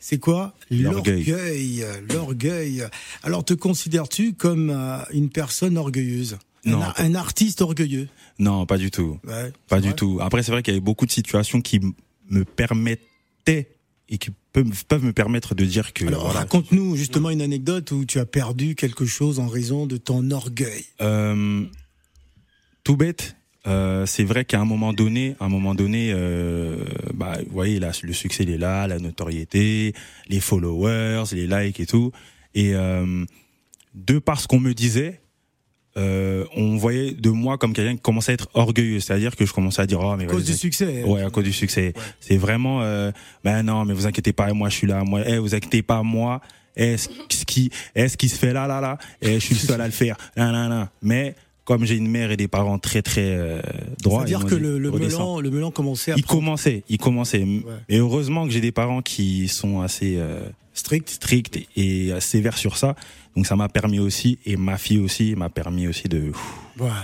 c'est 0.00 0.18
quoi? 0.18 0.54
L'orgueil. 0.70 1.84
L'orgueil. 2.12 2.84
Alors, 3.22 3.44
te 3.44 3.54
considères-tu 3.54 4.32
comme 4.34 4.70
euh, 4.70 4.98
une 5.12 5.28
personne 5.30 5.76
orgueilleuse? 5.78 6.38
Non. 6.64 6.78
Un, 6.78 6.82
ar- 6.82 6.94
un 6.98 7.14
artiste 7.14 7.62
orgueilleux? 7.62 8.08
Non, 8.38 8.66
pas 8.66 8.78
du 8.78 8.90
tout. 8.90 9.18
Ouais, 9.26 9.52
Pas 9.68 9.80
du 9.80 9.94
tout. 9.94 10.18
Après, 10.20 10.42
c'est 10.42 10.50
vrai 10.52 10.62
qu'il 10.62 10.74
y 10.74 10.76
avait 10.76 10.84
beaucoup 10.84 11.06
de 11.06 11.12
situations 11.12 11.60
qui 11.60 11.76
m- 11.76 11.92
me 12.28 12.44
permettaient 12.44 13.68
et 14.08 14.18
qui 14.18 14.30
peuvent, 14.52 14.84
peuvent 14.86 15.04
me 15.04 15.12
permettre 15.12 15.54
de 15.54 15.64
dire 15.64 15.92
que. 15.92 16.06
Alors, 16.06 16.24
voilà. 16.24 16.40
raconte-nous 16.40 16.96
justement 16.96 17.30
une 17.30 17.42
anecdote 17.42 17.90
où 17.92 18.04
tu 18.04 18.18
as 18.18 18.26
perdu 18.26 18.74
quelque 18.74 19.06
chose 19.06 19.38
en 19.38 19.46
raison 19.48 19.86
de 19.86 19.96
ton 19.96 20.30
orgueil. 20.30 20.84
Euh, 21.00 21.64
tout 22.84 22.96
bête. 22.96 23.36
euh, 23.66 24.06
c'est 24.06 24.24
vrai 24.24 24.44
qu'à 24.44 24.60
un 24.60 24.64
moment 24.64 24.92
donné, 24.92 25.36
à 25.38 25.44
un 25.44 25.48
moment 25.48 25.74
donné, 25.74 26.12
euh, 26.14 26.84
bah, 27.14 27.38
vous 27.46 27.52
voyez, 27.52 27.78
là, 27.78 27.92
le 28.02 28.12
succès 28.12 28.44
il 28.44 28.50
est 28.50 28.58
là, 28.58 28.86
la 28.86 28.98
notoriété, 28.98 29.94
les 30.28 30.40
followers, 30.40 31.24
les 31.32 31.46
likes 31.46 31.80
et 31.80 31.86
tout. 31.86 32.10
Et 32.54 32.74
euh, 32.74 33.24
de 33.94 34.18
par 34.18 34.40
ce 34.40 34.48
qu'on 34.48 34.60
me 34.60 34.72
disait, 34.72 35.20
euh, 36.00 36.44
on 36.56 36.76
voyait 36.76 37.12
de 37.12 37.30
moi 37.30 37.58
comme 37.58 37.72
quelqu'un 37.72 37.94
qui 37.96 38.02
commençait 38.02 38.32
à 38.32 38.34
être 38.34 38.48
orgueilleux, 38.54 39.00
c'est-à-dire 39.00 39.36
que 39.36 39.44
je 39.44 39.52
commençais 39.52 39.82
à 39.82 39.86
dire 39.86 40.00
oh 40.00 40.16
mais 40.16 40.24
À 40.24 40.26
cause 40.26 40.44
du 40.44 40.54
succès. 40.54 41.04
Ouais, 41.04 41.22
à 41.22 41.30
cause 41.30 41.44
du 41.44 41.52
succès. 41.52 41.92
C'est 42.20 42.36
vraiment, 42.36 42.82
euh, 42.82 43.10
ben 43.44 43.62
non, 43.62 43.84
mais 43.84 43.94
vous 43.94 44.06
inquiétez 44.06 44.32
pas, 44.32 44.52
moi 44.52 44.68
je 44.68 44.76
suis 44.76 44.86
là, 44.86 45.04
moi, 45.04 45.20
eh, 45.26 45.38
vous 45.38 45.54
inquiétez 45.54 45.82
pas, 45.82 46.02
moi, 46.02 46.40
eh, 46.76 46.96
ce 46.96 47.08
ce 47.30 47.44
qui, 47.44 47.70
eh, 47.94 48.08
ce 48.08 48.16
qui 48.16 48.28
se 48.28 48.38
fait 48.38 48.52
là, 48.52 48.66
là, 48.66 48.80
là, 48.80 48.98
eh, 49.20 49.34
je 49.34 49.38
suis 49.38 49.54
le 49.54 49.60
seul 49.60 49.80
à 49.80 49.86
le 49.86 49.92
faire, 49.92 50.16
là, 50.36 50.50
là, 50.50 50.68
là. 50.68 50.88
Mais 51.02 51.34
comme 51.64 51.84
j'ai 51.84 51.96
une 51.96 52.08
mère 52.08 52.30
et 52.30 52.36
des 52.36 52.48
parents 52.48 52.78
très, 52.78 53.02
très 53.02 53.26
euh, 53.26 53.60
droits, 54.02 54.26
C'est-à-dire 54.26 54.46
que 54.48 54.54
dit, 54.54 54.60
le, 54.60 54.78
le 54.78 54.90
melon, 54.90 55.40
le 55.40 55.50
melon 55.50 55.70
commençait 55.70 56.12
à 56.12 56.16
il 56.16 56.22
prendre 56.22 56.40
commençait, 56.40 56.82
il 56.88 56.98
commençait. 56.98 57.46
Et 57.88 57.98
heureusement 57.98 58.46
que 58.46 58.52
j'ai 58.52 58.60
des 58.60 58.72
parents 58.72 59.02
qui 59.02 59.46
sont 59.46 59.80
assez 59.80 60.16
euh, 60.16 60.40
strict, 60.74 61.08
stricts 61.08 61.60
et 61.76 62.12
sévères 62.20 62.58
sur 62.58 62.76
ça. 62.76 62.96
Donc 63.36 63.46
ça 63.46 63.54
m'a 63.56 63.68
permis 63.68 63.98
aussi, 64.00 64.38
et 64.44 64.56
ma 64.56 64.76
fille 64.76 64.98
aussi, 64.98 65.34
m'a 65.36 65.48
permis 65.50 65.86
aussi 65.86 66.08
de 66.08 66.32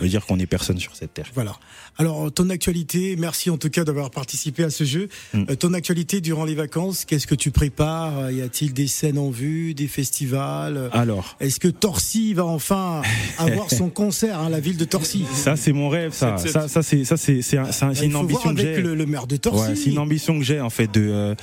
me 0.01 0.09
dire 0.09 0.25
qu'on 0.27 0.39
est 0.39 0.47
personne 0.47 0.79
sur 0.79 0.97
cette 0.97 1.13
terre. 1.15 1.27
Voilà. 1.35 1.55
Alors, 1.99 2.33
ton 2.33 2.49
actualité, 2.51 3.15
merci 3.17 3.49
en 3.51 3.59
tout 3.59 3.69
cas 3.71 3.85
d'avoir 3.85 4.11
participé 4.11 4.65
à 4.65 4.71
ce 4.71 4.85
jeu. 4.85 5.09
Mm. 5.35 5.45
Euh, 5.51 5.55
ton 5.55 5.73
actualité 5.75 6.21
durant 6.21 6.45
les 6.45 6.55
vacances, 6.55 7.05
qu'est-ce 7.05 7.27
que 7.27 7.35
tu 7.35 7.51
prépares? 7.51 8.31
Y 8.33 8.43
a-t-il 8.43 8.73
des 8.73 8.87
scènes 8.87 9.19
en 9.19 9.31
vue, 9.31 9.75
des 9.75 9.87
festivals? 9.87 10.91
Alors. 10.93 11.37
Est-ce 11.41 11.61
que 11.61 11.69
Torcy 11.69 12.35
va 12.35 12.45
enfin 12.47 13.03
avoir 13.39 13.71
son 13.71 13.89
concert 13.91 14.41
à 14.41 14.49
la 14.49 14.61
ville 14.61 14.77
de 14.79 14.85
Torcy? 14.85 15.25
Ça 15.33 15.57
c'est 15.57 15.73
mon 15.73 15.89
rêve, 15.91 16.13
ça. 16.13 16.39
Ça, 16.39 16.69
ça 16.69 16.83
c'est, 16.83 17.05
ça 17.05 17.17
c'est, 17.17 17.41
c'est, 17.43 17.59
un- 17.59 17.93
une 18.03 18.17
ambition 18.17 18.43
voir 18.43 18.55
que 18.55 18.61
avec 18.61 18.77
j'ai. 18.77 18.83
le, 18.83 18.95
le 18.95 19.07
maire 19.07 19.27
de 19.27 19.37
Torcy. 19.37 19.69
Ouais, 19.71 19.77
c'est 19.77 19.91
une 19.91 19.99
ambition 19.99 20.39
que 20.39 20.45
j'ai 20.45 20.61
en 20.61 20.71
fait 20.71 20.93
de 20.93 21.03
euh, 21.09 21.35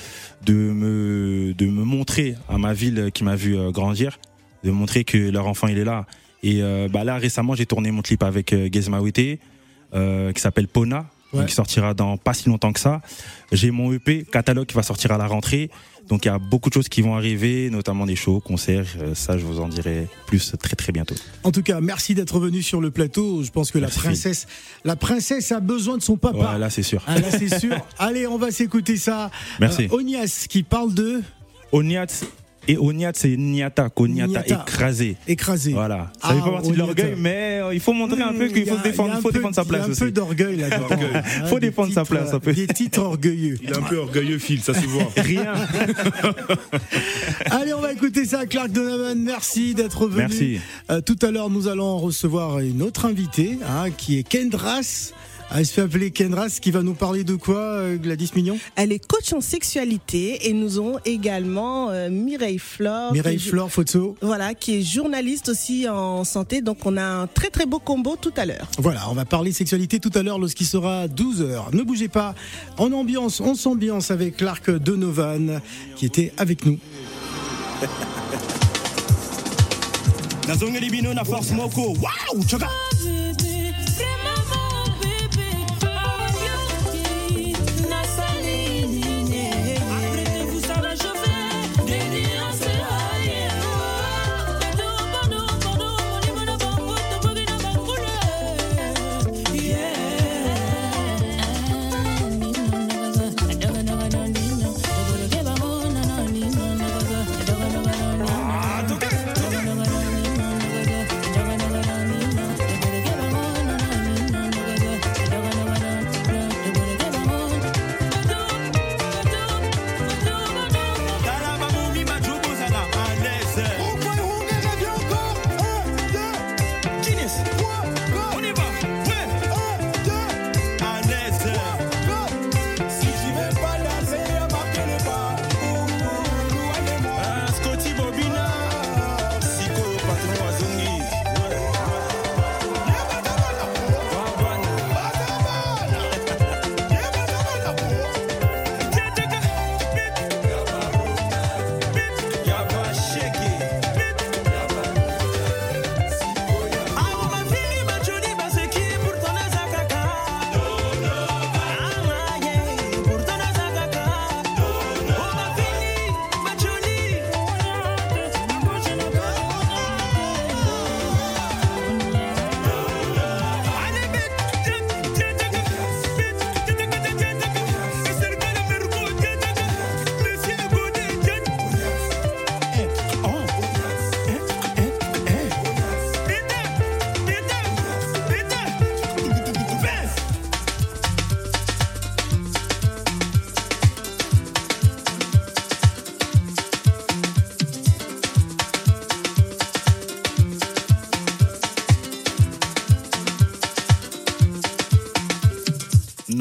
de 0.46 0.54
me 0.54 1.54
de 1.54 1.66
me 1.68 1.84
montrer 1.84 2.36
à 2.50 2.58
ma 2.58 2.74
ville 2.74 3.12
qui 3.14 3.24
m'a 3.24 3.36
vu 3.36 3.58
euh, 3.58 3.72
grandir, 3.72 4.20
de 4.64 4.72
montrer 4.72 5.04
que 5.04 5.18
leur 5.30 5.48
enfant 5.48 5.68
il 5.68 5.78
est 5.78 5.86
là. 5.86 6.06
Et 6.44 6.62
euh, 6.62 6.88
bah 6.92 7.04
là 7.04 7.18
récemment 7.18 7.56
j'ai 7.56 7.66
tourné 7.66 7.92
mon 7.92 8.02
clip 8.02 8.22
avec 8.24 8.52
euh, 8.54 8.68
Gez 8.72 8.90
Mawete, 8.90 9.40
euh, 9.94 10.32
qui 10.32 10.42
s'appelle 10.42 10.68
Pona, 10.68 11.06
Ouais. 11.34 11.48
qui 11.48 11.54
sortira 11.56 11.96
dans 11.96 12.16
pas 12.16 12.36
si 12.36 12.48
longtemps 12.48 12.72
que 12.72 12.80
ça. 12.80 13.02
J'ai 13.52 13.72
mon 13.72 13.92
EP 13.92 14.24
catalogue 14.24 14.68
qui 14.68 14.76
va 14.76 14.84
sortir 14.84 15.12
à 15.14 15.18
la 15.18 15.26
rentrée. 15.26 15.72
Donc 16.08 16.26
il 16.26 16.28
y 16.28 16.32
a 16.32 16.38
beaucoup 16.38 16.70
de 16.70 16.76
choses 16.76 16.90
qui 16.90 17.02
vont 17.02 17.16
arriver, 17.16 17.72
notamment 17.72 18.06
des 18.06 18.16
shows, 18.16 18.40
concerts. 18.40 18.86
euh, 19.02 19.16
ça 19.16 19.36
je 19.40 19.44
vous 19.44 19.60
en 19.60 19.68
dirai 19.68 20.08
plus 20.28 20.54
très 20.62 20.76
très 20.76 20.92
bientôt. 20.92 21.16
En 21.44 21.52
tout 21.52 21.64
cas, 21.64 21.82
merci 21.82 22.14
d'être 22.14 22.40
venu 22.40 22.62
sur 22.62 22.82
le 22.82 22.92
plateau. 22.92 23.42
Je 23.42 23.50
pense 23.50 23.72
que 23.72 23.80
la 23.80 23.88
princesse, 23.88 24.46
la 24.86 24.96
princesse 24.96 25.52
a 25.52 25.60
besoin 25.60 25.98
de 25.98 26.04
son 26.04 26.18
papa. 26.18 26.54
Ouais, 26.54 26.60
là 26.60 26.70
c'est 26.70 26.84
sûr. 26.84 27.02
Ah, 27.08 27.18
là, 27.20 27.32
c'est 27.32 27.58
sûr. 27.60 27.78
Allez, 27.98 28.28
on 28.28 28.38
va 28.38 28.52
s'écouter 28.52 28.98
ça. 28.98 29.32
Merci. 29.60 29.86
Euh, 29.86 29.96
Onias 29.96 30.46
qui 30.48 30.62
parle 30.62 30.94
de 30.94 31.24
Oniat 31.72 32.06
et 32.68 32.78
Oniat 32.78 33.12
c'est 33.16 33.36
Niata, 33.38 33.90
Koniata 33.90 34.28
Niata. 34.42 34.64
écrasé. 34.68 35.16
écraser. 35.28 35.74
Voilà. 35.74 36.12
Ça 36.22 36.30
Ah, 36.30 36.34
fait 36.36 36.40
pas 36.42 36.52
partie 36.52 36.72
de 36.72 36.78
l'orgueil, 36.78 37.16
mais 37.18 37.60
euh, 37.62 37.74
il 37.74 37.80
faut 37.80 37.94
montrer 37.94 38.22
un 38.22 38.34
peu 38.34 38.48
qu'il 38.48 38.66
faut 38.68 38.78
se 38.78 38.84
défendre, 38.84 39.14
il 39.18 39.22
faut 39.22 39.32
défendre 39.32 39.56
sa 39.56 39.66
place 39.66 39.82
Il 39.82 39.84
y 39.84 39.86
a 39.86 39.88
un 39.88 39.92
aussi. 39.92 40.00
peu 40.02 40.12
d'orgueil 40.12 40.56
là-dedans. 40.58 40.88
Hein, 40.92 41.46
Faut 41.48 41.60
des 41.60 41.68
défendre 41.70 41.94
sa 41.94 42.02
titres, 42.04 42.16
place 42.16 42.34
un 42.34 42.40
peu. 42.40 42.54
Des 42.54 42.68
titres 42.68 43.00
orgueilleux. 43.02 43.58
Il 43.64 43.70
est 43.70 43.78
un 43.78 43.82
peu 43.82 43.98
orgueilleux, 43.98 44.38
Phil, 44.40 44.62
ça 44.62 44.74
se 44.74 44.86
voit. 44.88 45.10
Rien. 45.18 45.54
Allez, 47.52 47.74
on 47.74 47.82
va 47.82 47.92
écouter 47.94 48.26
ça. 48.26 48.46
Clark 48.46 48.72
Donovan, 48.72 49.20
merci 49.20 49.74
d'être 49.74 50.08
venu. 50.08 50.18
Merci. 50.28 50.60
Euh, 50.90 51.02
tout 51.02 51.18
à 51.22 51.32
l'heure, 51.32 51.50
nous 51.50 51.68
allons 51.68 51.98
recevoir 51.98 52.60
une 52.60 52.82
autre 52.82 53.06
invitée 53.06 53.58
hein, 53.68 53.90
qui 53.96 54.20
est 54.20 54.24
Kendras. 54.24 55.12
Elle 55.56 55.68
se 55.68 55.74
fait 55.74 55.82
appeler 55.82 56.10
Kenras, 56.10 56.58
qui 56.60 56.72
va 56.72 56.82
nous 56.82 56.96
parler 56.96 57.24
de 57.24 57.36
quoi, 57.36 57.60
euh, 57.60 57.98
Gladys 57.98 58.32
Mignon? 58.36 58.58
Elle 58.76 58.92
est 58.92 59.06
coach 59.06 59.34
en 59.34 59.42
sexualité 59.42 60.50
et 60.50 60.54
nous 60.54 60.80
avons 60.80 60.98
également 61.06 61.92
euh, 61.92 62.10
Mireille 62.10 62.58
Flore. 62.58 63.14
Mireille 63.14 63.38
Flore, 63.38 63.72
photo. 63.72 64.16
Voilà, 64.22 64.56
qui 64.56 64.80
est 64.80 64.82
journaliste 64.82 65.50
aussi 65.50 65.88
en 65.88 66.24
santé. 66.24 66.62
Donc 66.62 66.80
on 66.86 66.98
a 66.98 67.04
un 67.04 67.28
très 67.28 67.52
très 67.52 67.68
beau 67.68 67.78
combo 67.78 68.16
tout 68.20 68.34
à 68.36 68.48
l'heure. 68.48 68.68
Voilà, 68.80 69.08
on 69.12 69.14
va 69.14 69.26
parler 69.26 69.52
sexualité 69.52 70.00
tout 70.00 70.12
à 70.16 70.24
l'heure 70.24 70.40
lorsqu'il 70.40 70.66
sera 70.66 71.08
12h. 71.08 71.76
Ne 71.76 71.84
bougez 71.84 72.08
pas. 72.08 72.34
En 72.78 72.92
ambiance, 72.92 73.40
on 73.40 73.54
s'ambiance 73.54 74.10
avec 74.10 74.38
Clark 74.38 74.72
Donovan 74.72 75.62
qui 75.96 76.08
était 76.08 76.34
avec 76.38 76.66
nous. 76.66 76.80
na 81.14 81.24
force 81.24 81.52
moko 81.52 81.96
wow 82.00 82.42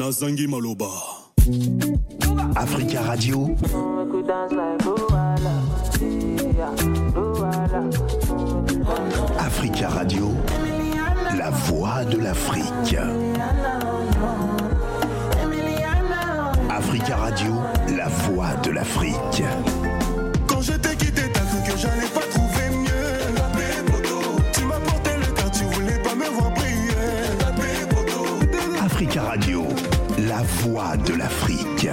nazangi 0.03 0.47
Africa 2.55 3.01
Radio, 3.03 3.55
Africa 9.37 9.87
Radio, 9.87 10.31
la 11.37 11.49
voix 11.51 12.03
de 12.03 12.17
l'Afrique. 12.17 12.97
Africa 16.69 17.15
Radio, 17.15 17.53
la 17.95 18.09
voix 18.09 18.55
de 18.61 18.71
l'Afrique. 18.71 19.72
Voix 30.63 30.95
de 30.95 31.13
l'Afrique. 31.15 31.89